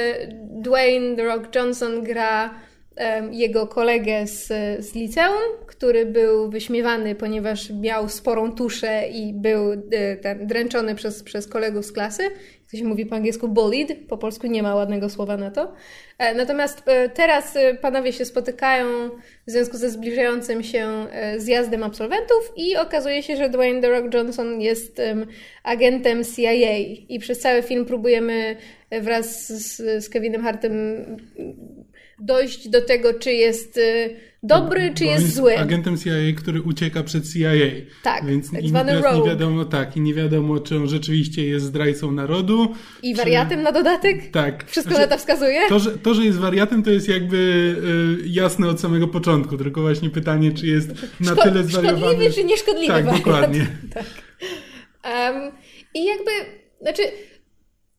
[0.41, 2.53] Dwayne The Rock Johnson gra
[3.31, 4.47] jego kolegę z,
[4.85, 11.23] z liceum, który był wyśmiewany, ponieważ miał sporą tuszę i był e, ten, dręczony przez,
[11.23, 12.23] przez kolegów z klasy.
[12.71, 15.73] To się mówi po angielsku bullied, po polsku nie ma ładnego słowa na to.
[16.17, 19.09] E, natomiast e, teraz panowie się spotykają
[19.47, 24.61] w związku ze zbliżającym się zjazdem absolwentów i okazuje się, że Dwayne The Rock Johnson
[24.61, 25.01] jest
[25.63, 26.77] agentem CIA
[27.09, 28.55] i przez cały film próbujemy
[29.01, 31.05] wraz z, z Kevinem Hartem
[32.21, 35.59] dojść do tego, czy jest y, dobry, czy jest, jest zły.
[35.59, 37.51] agentem CIA, który ucieka przed CIA.
[38.03, 41.65] Tak, Więc tak zwany i nie wiadomo, tak, i nie wiadomo, czy on rzeczywiście jest
[41.65, 42.75] zdrajcą narodu.
[43.03, 43.63] I wariatem czy...
[43.63, 44.31] na dodatek?
[44.31, 44.65] Tak.
[44.67, 45.69] Wszystko znaczy, na to wskazuje?
[45.69, 47.37] To że, to, że jest wariatem, to jest jakby
[48.25, 52.07] y, jasne od samego początku, tylko właśnie pytanie, czy jest na Szko tyle zwariowany.
[52.07, 53.67] Szkodliwy, czy nieszkodliwy Tak, dokładnie.
[53.93, 54.05] tak.
[55.03, 55.51] Um,
[55.93, 56.31] I jakby,
[56.81, 57.01] znaczy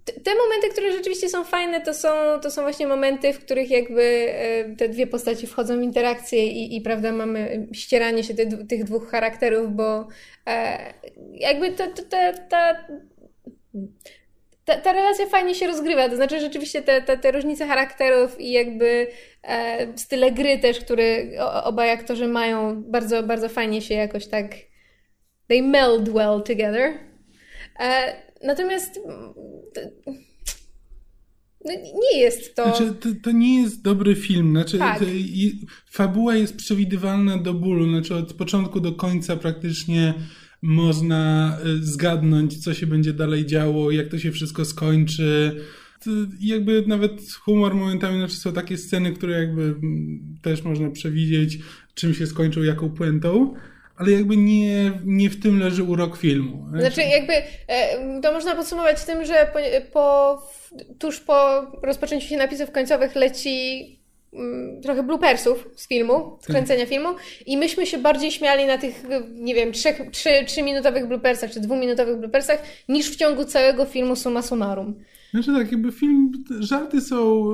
[0.04, 2.08] te momenty, które rzeczywiście są fajne, to są,
[2.42, 6.76] to są właśnie momenty, w których jakby e, te dwie postaci wchodzą w interakcję i,
[6.76, 10.08] i prawda, mamy ścieranie się te, tych dwóch charakterów, bo
[10.46, 10.78] e,
[11.32, 12.86] jakby to, ta, ta,
[14.64, 18.52] ta, ta relacja fajnie się rozgrywa, to znaczy rzeczywiście te, te, te różnice charakterów i
[18.52, 19.06] jakby
[19.42, 21.04] e, style gry też, które
[21.64, 24.46] obaj aktorzy mają, bardzo, bardzo fajnie się jakoś tak
[25.48, 26.98] they meld well together.
[27.80, 28.14] E,
[28.44, 29.00] Natomiast
[31.64, 31.72] no,
[32.12, 32.62] nie jest to...
[32.64, 33.08] Znaczy, to...
[33.22, 33.32] to...
[33.32, 34.50] nie jest dobry film.
[34.50, 34.98] Znaczy, tak.
[34.98, 37.88] to, i, fabuła jest przewidywalna do bólu.
[37.88, 40.14] Znaczy, od początku do końca praktycznie
[40.62, 45.60] można y, zgadnąć, co się będzie dalej działo, jak to się wszystko skończy.
[46.04, 51.58] To jakby nawet humor momentami, znaczy są takie sceny, które jakby mm, też można przewidzieć,
[51.94, 53.54] czym się skończą, jaką puentą
[53.96, 56.66] ale jakby nie, nie w tym leży urok filmu.
[56.78, 57.32] Znaczy jakby
[57.68, 59.58] e, to można podsumować tym, że po,
[59.92, 60.42] po,
[60.98, 63.86] tuż po rozpoczęciu się napisów końcowych leci
[64.32, 67.08] mm, trochę bloopersów z filmu, z kręcenia filmu
[67.46, 69.02] i myśmy się bardziej śmiali na tych,
[69.34, 74.42] nie wiem, trzech, trzy, trzyminutowych bloopersach czy dwuminutowych bloopersach niż w ciągu całego filmu summa
[74.42, 74.94] summarum.
[75.32, 77.44] Znaczy tak, jakby film, żarty są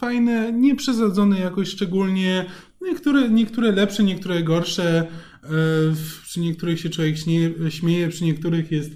[0.00, 2.46] fajne, nie przesadzone jakoś szczególnie,
[2.80, 5.06] niektóre, niektóre lepsze, niektóre gorsze,
[6.22, 7.16] przy niektórych się człowiek
[7.68, 8.92] śmieje, przy niektórych jest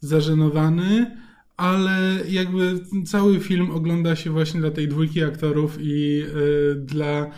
[0.00, 1.16] zażenowany,
[1.56, 7.30] ale jakby cały film ogląda się właśnie dla tej dwójki aktorów i e, dla e,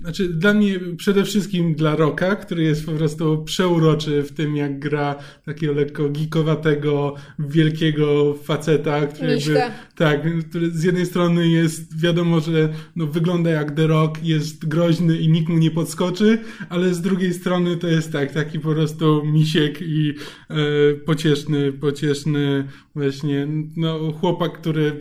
[0.00, 4.78] znaczy, dla mnie przede wszystkim dla Roka, który jest po prostu przeuroczy w tym, jak
[4.78, 9.60] gra takiego lekko geekowatego, wielkiego faceta, który jakby,
[9.96, 10.20] tak,
[10.50, 15.28] który z jednej strony jest, wiadomo, że no, wygląda jak The Rock, jest groźny i
[15.28, 16.38] nikt mu nie podskoczy,
[16.68, 20.14] ale z drugiej strony to jest tak, taki po prostu misiek i
[20.50, 20.54] e,
[20.94, 22.64] pocieszny, pocieszny
[22.94, 25.00] właśnie, no, chłopak, który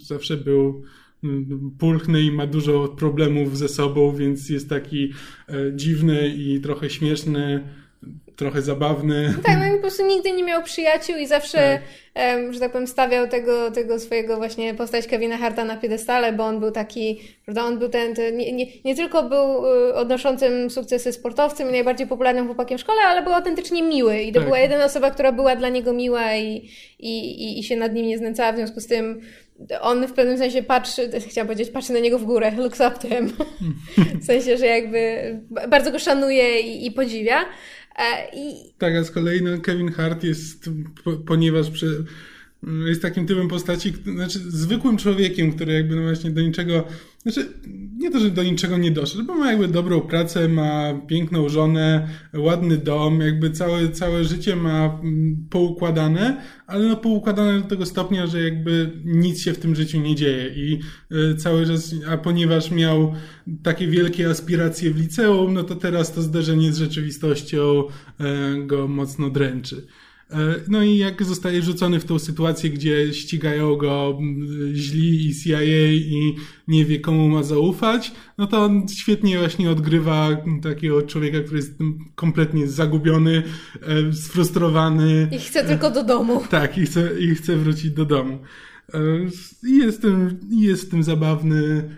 [0.00, 0.84] zawsze był
[1.78, 5.12] pulchny i ma dużo problemów ze sobą, więc jest taki
[5.48, 7.68] e, dziwny i trochę śmieszny.
[8.36, 9.34] Trochę zabawny.
[9.46, 11.80] Tak, no i po prostu nigdy nie miał przyjaciół i zawsze,
[12.14, 12.52] tak.
[12.52, 16.60] że tak powiem, stawiał tego, tego swojego właśnie postać Kevina Harta na piedestale, bo on
[16.60, 21.12] był taki, prawda, on był ten, ten nie, nie, nie, tylko był y, odnoszącym sukcesy
[21.12, 24.44] sportowcem i najbardziej popularnym chłopakiem w szkole, ale był autentycznie miły i to tak.
[24.44, 28.06] była jedyna osoba, która była dla niego miła i, i, i, i się nad nim
[28.06, 29.20] nie znęcała, w związku z tym
[29.80, 33.08] on w pewnym sensie patrzy, chciałam powiedzieć, patrzy na niego w górę, looks up to
[33.08, 33.32] him.
[34.22, 35.00] W sensie, że jakby
[35.68, 37.44] bardzo go szanuje i, i podziwia.
[38.32, 38.72] I...
[38.78, 40.70] Tak, a z kolei no, Kevin Hart jest,
[41.26, 41.66] ponieważ
[42.86, 46.88] jest takim typem postaci, znaczy zwykłym człowiekiem, który jakby no właśnie do niczego,
[47.26, 47.48] znaczy
[47.96, 52.08] nie to, że do niczego nie doszedł, bo ma jakby dobrą pracę, ma piękną żonę,
[52.34, 58.26] ładny dom, jakby całe, całe życie ma mm, poukładane, ale no poukładane do tego stopnia,
[58.26, 60.80] że jakby nic się w tym życiu nie dzieje i
[61.12, 63.14] y, cały czas, a ponieważ miał
[63.62, 69.30] takie wielkie aspiracje w liceum, no to teraz to zderzenie z rzeczywistością y, go mocno
[69.30, 69.86] dręczy.
[70.34, 74.18] E, no i jak zostaje rzucony w tą sytuację, gdzie ścigają go
[74.72, 75.62] źli i CIA
[75.92, 76.36] i
[76.68, 80.28] nie wie komu ma zaufać, no to on świetnie właśnie odgrywa
[80.62, 81.72] takiego człowieka, który jest
[82.14, 83.42] kompletnie zagubiony,
[83.82, 85.28] e, sfrustrowany.
[85.32, 86.40] I chce tylko do domu.
[86.50, 88.38] Tak, i chce, i chce wrócić do domu.
[88.94, 88.98] E,
[89.68, 91.90] I jest tym, jest tym zabawny.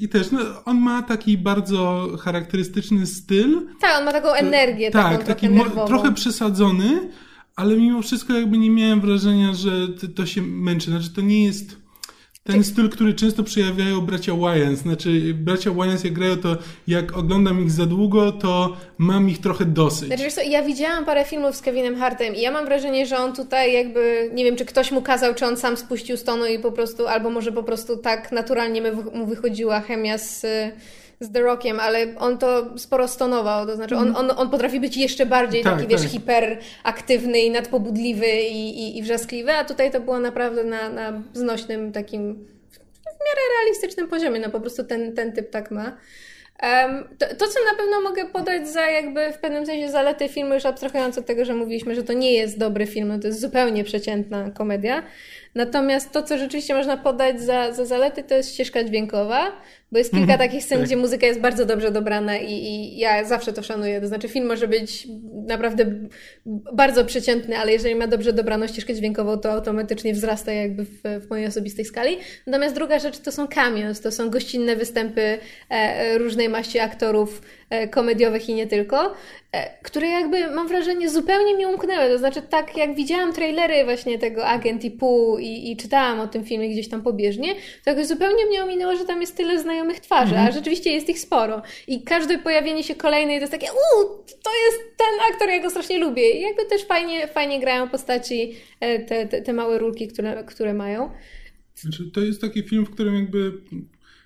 [0.00, 3.66] I też no, on ma taki bardzo charakterystyczny styl.
[3.80, 4.90] Tak, on ma taką energię.
[4.90, 7.10] Tak, taką taki trochę, trochę przesadzony,
[7.56, 9.70] ale mimo wszystko jakby nie miałem wrażenia, że
[10.14, 10.90] to się męczy.
[10.90, 11.84] Znaczy to nie jest
[12.44, 14.78] ten styl, który często przejawiają bracia Wayans.
[14.78, 16.56] Znaczy bracia Wayans jak grają to,
[16.86, 20.06] jak oglądam ich za długo, to mam ich trochę dosyć.
[20.08, 23.32] Znaczy co, ja widziałam parę filmów z Kevinem Hartem i ja mam wrażenie, że on
[23.32, 26.58] tutaj jakby, nie wiem czy ktoś mu kazał, czy on sam spuścił z tonu i
[26.58, 28.82] po prostu, albo może po prostu tak naturalnie
[29.14, 30.46] mu wychodziła chemia z
[31.20, 34.30] z The Rockiem, ale on to sporo stonował, to znaczy on, mhm.
[34.30, 36.10] on, on potrafi być jeszcze bardziej tak, taki, wiesz, tak.
[36.10, 41.92] hiperaktywny i nadpobudliwy i, i, i wrzaskliwy, a tutaj to było naprawdę na, na znośnym
[41.92, 42.34] takim
[43.04, 45.96] w miarę realistycznym poziomie, no po prostu ten, ten typ tak ma.
[47.18, 50.66] To, to, co na pewno mogę podać za jakby w pewnym sensie zalety filmu, już
[50.66, 53.84] abstrahując od tego, że mówiliśmy, że to nie jest dobry film, no to jest zupełnie
[53.84, 55.02] przeciętna komedia.
[55.54, 59.52] Natomiast to, co rzeczywiście można podać za, za zalety, to jest ścieżka dźwiękowa,
[59.92, 60.38] bo jest kilka mhm.
[60.38, 60.86] takich scen, tak.
[60.86, 64.00] gdzie muzyka jest bardzo dobrze dobrana i, i, ja zawsze to szanuję.
[64.00, 65.08] To znaczy, film może być
[65.46, 65.84] naprawdę
[66.72, 71.30] bardzo przeciętny, ale jeżeli ma dobrze dobraną ścieżkę dźwiękową, to automatycznie wzrasta jakby w, w
[71.30, 72.16] mojej osobistej skali.
[72.46, 75.38] Natomiast druga rzecz to są cameos, to są gościnne występy
[75.70, 79.14] e, różnej maści aktorów e, komediowych i nie tylko,
[79.52, 82.08] e, które jakby mam wrażenie zupełnie mi umknęły.
[82.08, 86.28] To znaczy, tak jak widziałam trailery właśnie tego Agent i Pół i, i czytałam o
[86.28, 87.54] tym filmie gdzieś tam pobieżnie,
[87.84, 90.48] to jakoś zupełnie mnie ominęło, że tam jest tyle znajomych twarzy, mm -hmm.
[90.48, 91.62] a rzeczywiście jest ich sporo.
[91.88, 95.70] I każde pojawienie się kolejnej to jest takie, uuu, to jest ten aktor, ja go
[95.70, 96.30] strasznie lubię.
[96.30, 100.74] I jakby też fajnie, fajnie grają postaci, e, te, te, te małe rulki, które, które
[100.74, 101.10] mają.
[101.74, 103.52] Znaczy, to jest taki film, w którym jakby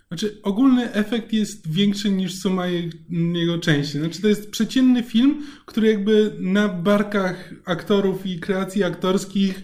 [0.08, 2.66] znaczy, ogólny efekt jest większy niż suma
[3.34, 3.98] jego części.
[3.98, 9.62] Znaczy, to jest przeciętny film, który jakby na barkach aktorów i kreacji aktorskich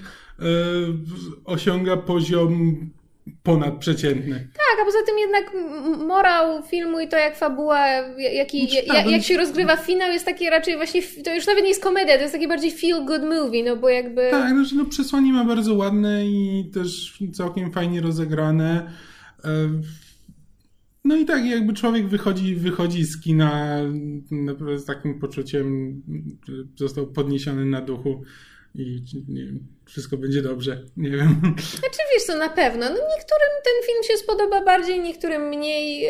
[1.44, 2.77] osiąga poziom
[3.43, 4.48] ponadprzeciętny.
[4.55, 5.52] Tak, a poza tym jednak
[6.06, 7.86] morał filmu i to jak fabuła,
[8.19, 11.82] jaki, jak, jak się rozgrywa finał jest taki raczej właśnie, to już nawet nie jest
[11.82, 14.31] komedia, to jest taki bardziej feel good movie, no bo jakby...
[14.31, 18.90] Tak, znaczy no przesłanie ma bardzo ładne i też całkiem fajnie rozegrane.
[19.44, 19.51] E,
[21.05, 23.78] no i tak, jakby człowiek wychodzi, wychodzi z kina
[24.77, 25.94] z takim poczuciem,
[26.48, 28.23] że został podniesiony na duchu
[28.75, 30.85] i nie wiem, wszystko będzie dobrze.
[30.97, 31.41] Nie wiem.
[31.81, 32.81] Znaczy wiesz na pewno.
[32.81, 36.07] No niektórym ten film się spodoba bardziej, niektórym mniej.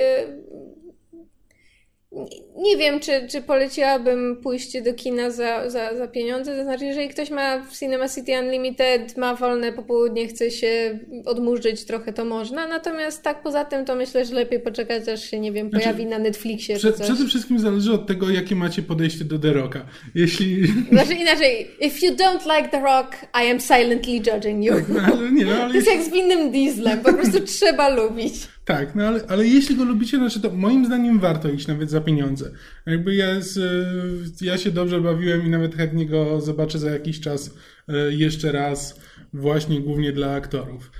[2.56, 6.56] Nie wiem, czy, czy poleciłabym pójście do kina za, za, za pieniądze.
[6.56, 11.84] To znaczy, jeżeli ktoś ma w Cinema City Unlimited, ma wolne popołudnie, chce się odmurzyć
[11.84, 12.68] trochę, to można.
[12.68, 16.06] Natomiast tak poza tym, to myślę, że lepiej poczekać, aż się, nie wiem, znaczy, pojawi
[16.06, 16.76] na Netflixie.
[16.76, 19.86] Prze, przede wszystkim zależy od tego, jakie macie podejście do The Rocka.
[20.14, 20.66] Jeśli...
[20.92, 24.74] Znaczy inaczej, if you don't like The Rock, I am silently judging you.
[24.88, 28.34] No, ale nie, no, ale to jest jak z winnym dieslem, po prostu trzeba lubić.
[28.64, 32.00] Tak, no ale, ale jeśli go lubicie, znaczy to moim zdaniem warto iść nawet za
[32.00, 32.50] pieniądze.
[32.86, 37.54] Jakby ja, z, ja się dobrze bawiłem i nawet chętnie go zobaczę za jakiś czas
[37.88, 39.00] e, jeszcze raz,
[39.32, 40.90] właśnie głównie dla aktorów.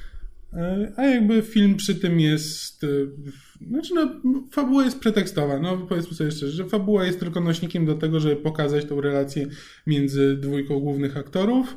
[0.52, 2.86] E, a jakby film przy tym jest.
[3.68, 4.20] Znaczy, no,
[4.52, 5.58] fabuła jest pretekstowa.
[5.58, 9.46] No, powiedzmy sobie szczerze, że fabuła jest tylko nośnikiem do tego, żeby pokazać tą relację
[9.86, 11.76] między dwójką głównych aktorów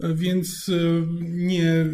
[0.00, 1.86] więc e, nie,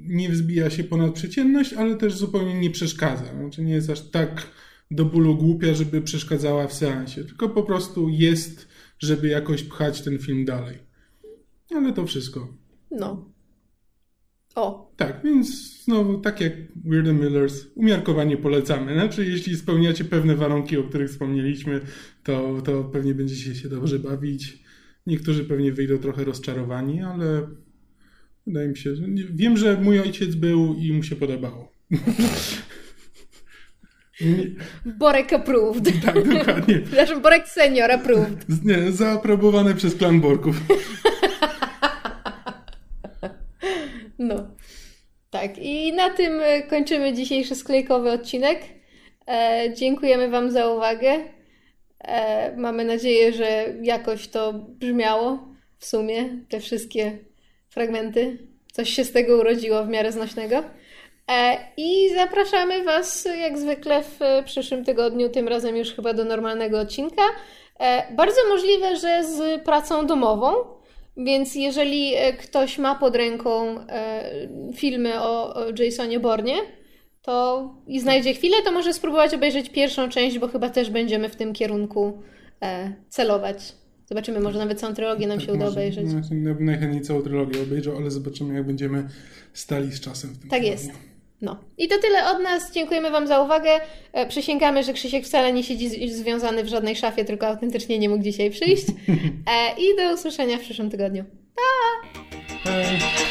[0.00, 3.34] nie wzbija się ponad przeciętność, ale też zupełnie nie przeszkadza.
[3.34, 4.46] Znaczy nie jest aż tak
[4.90, 8.70] do bólu głupia, żeby przeszkadzała w seansie, tylko po prostu jest
[9.00, 10.78] żeby jakoś pchać ten film dalej.
[11.70, 12.54] Ale to wszystko.
[12.90, 13.30] No.
[14.54, 16.52] O, Tak, więc znowu, tak jak
[16.84, 18.94] Weird and Millers, umiarkowanie polecamy.
[18.94, 21.80] Znaczy, jeśli spełniacie pewne warunki, o których wspomnieliśmy,
[22.22, 24.64] to, to pewnie będziecie się dobrze bawić.
[25.10, 27.48] Niektórzy pewnie wyjdą trochę rozczarowani, ale
[28.46, 31.72] wydaje mi się, że wiem, że mój ojciec był i mu się podobało.
[34.98, 35.92] Borek approved.
[36.06, 36.78] tak, dokładnie.
[36.86, 38.64] Przepraszam, Borek senior approved.
[38.64, 40.56] Nie, zaaprobowane przez klan Borków.
[44.18, 44.34] No.
[45.30, 46.32] Tak, i na tym
[46.70, 48.60] kończymy dzisiejszy sklejkowy odcinek.
[49.28, 51.39] E, dziękujemy Wam za uwagę.
[52.00, 55.38] E, mamy nadzieję, że jakoś to brzmiało
[55.78, 57.18] w sumie, te wszystkie
[57.68, 58.38] fragmenty.
[58.72, 60.64] Coś się z tego urodziło w miarę znośnego.
[61.30, 66.80] E, I zapraszamy Was jak zwykle w przyszłym tygodniu, tym razem już chyba do normalnego
[66.80, 67.22] odcinka.
[67.80, 70.52] E, Bardzo możliwe, że z pracą domową,
[71.16, 74.30] więc jeżeli e, ktoś ma pod ręką e,
[74.74, 76.54] filmy o Jasonie Bornie,
[77.22, 81.36] to i znajdzie chwilę, to może spróbować obejrzeć pierwszą część, bo chyba też będziemy w
[81.36, 82.22] tym kierunku
[82.62, 83.72] e, celować.
[84.06, 86.06] Zobaczymy, może nawet całą trylogię nam się uda Może- obejrzeć.
[86.30, 89.08] no, najchętniej całą trylogię obejrzał, ale zobaczymy, jak będziemy
[89.52, 90.72] stali z czasem w tym Tak tygodniu.
[90.72, 90.90] jest.
[91.42, 91.56] No.
[91.78, 92.72] I to tyle od nas.
[92.72, 93.70] Dziękujemy Wam za uwagę.
[94.12, 98.22] E, Przysięgamy, że Krzysiek wcale nie siedzi związany w żadnej szafie, tylko autentycznie nie mógł
[98.24, 98.86] dzisiaj przyjść.
[99.46, 101.24] E, I do usłyszenia w przyszłym tygodniu.
[102.64, 103.29] Hej.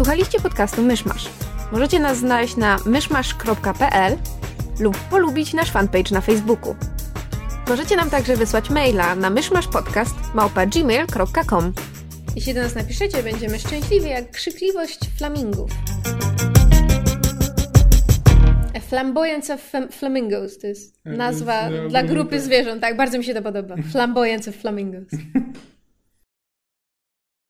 [0.00, 1.28] Słuchaliście podcastu Myszmasz.
[1.72, 4.16] Możecie nas znaleźć na myszmasz.pl
[4.80, 6.76] lub polubić nasz fanpage na Facebooku.
[7.68, 11.72] Możecie nam także wysłać maila na myszmaszpodcast.gmail.com
[12.36, 15.70] Jeśli do nas napiszecie, będziemy szczęśliwi jak krzykliwość flamingów.
[18.76, 22.80] A Flamboyance of fam- Flamingos to jest Tak, nazwa e, dla grupy zwierząt.
[22.80, 23.74] Tak, bardzo mi się to podoba.
[23.92, 25.04] Flamboyance of Flamingos.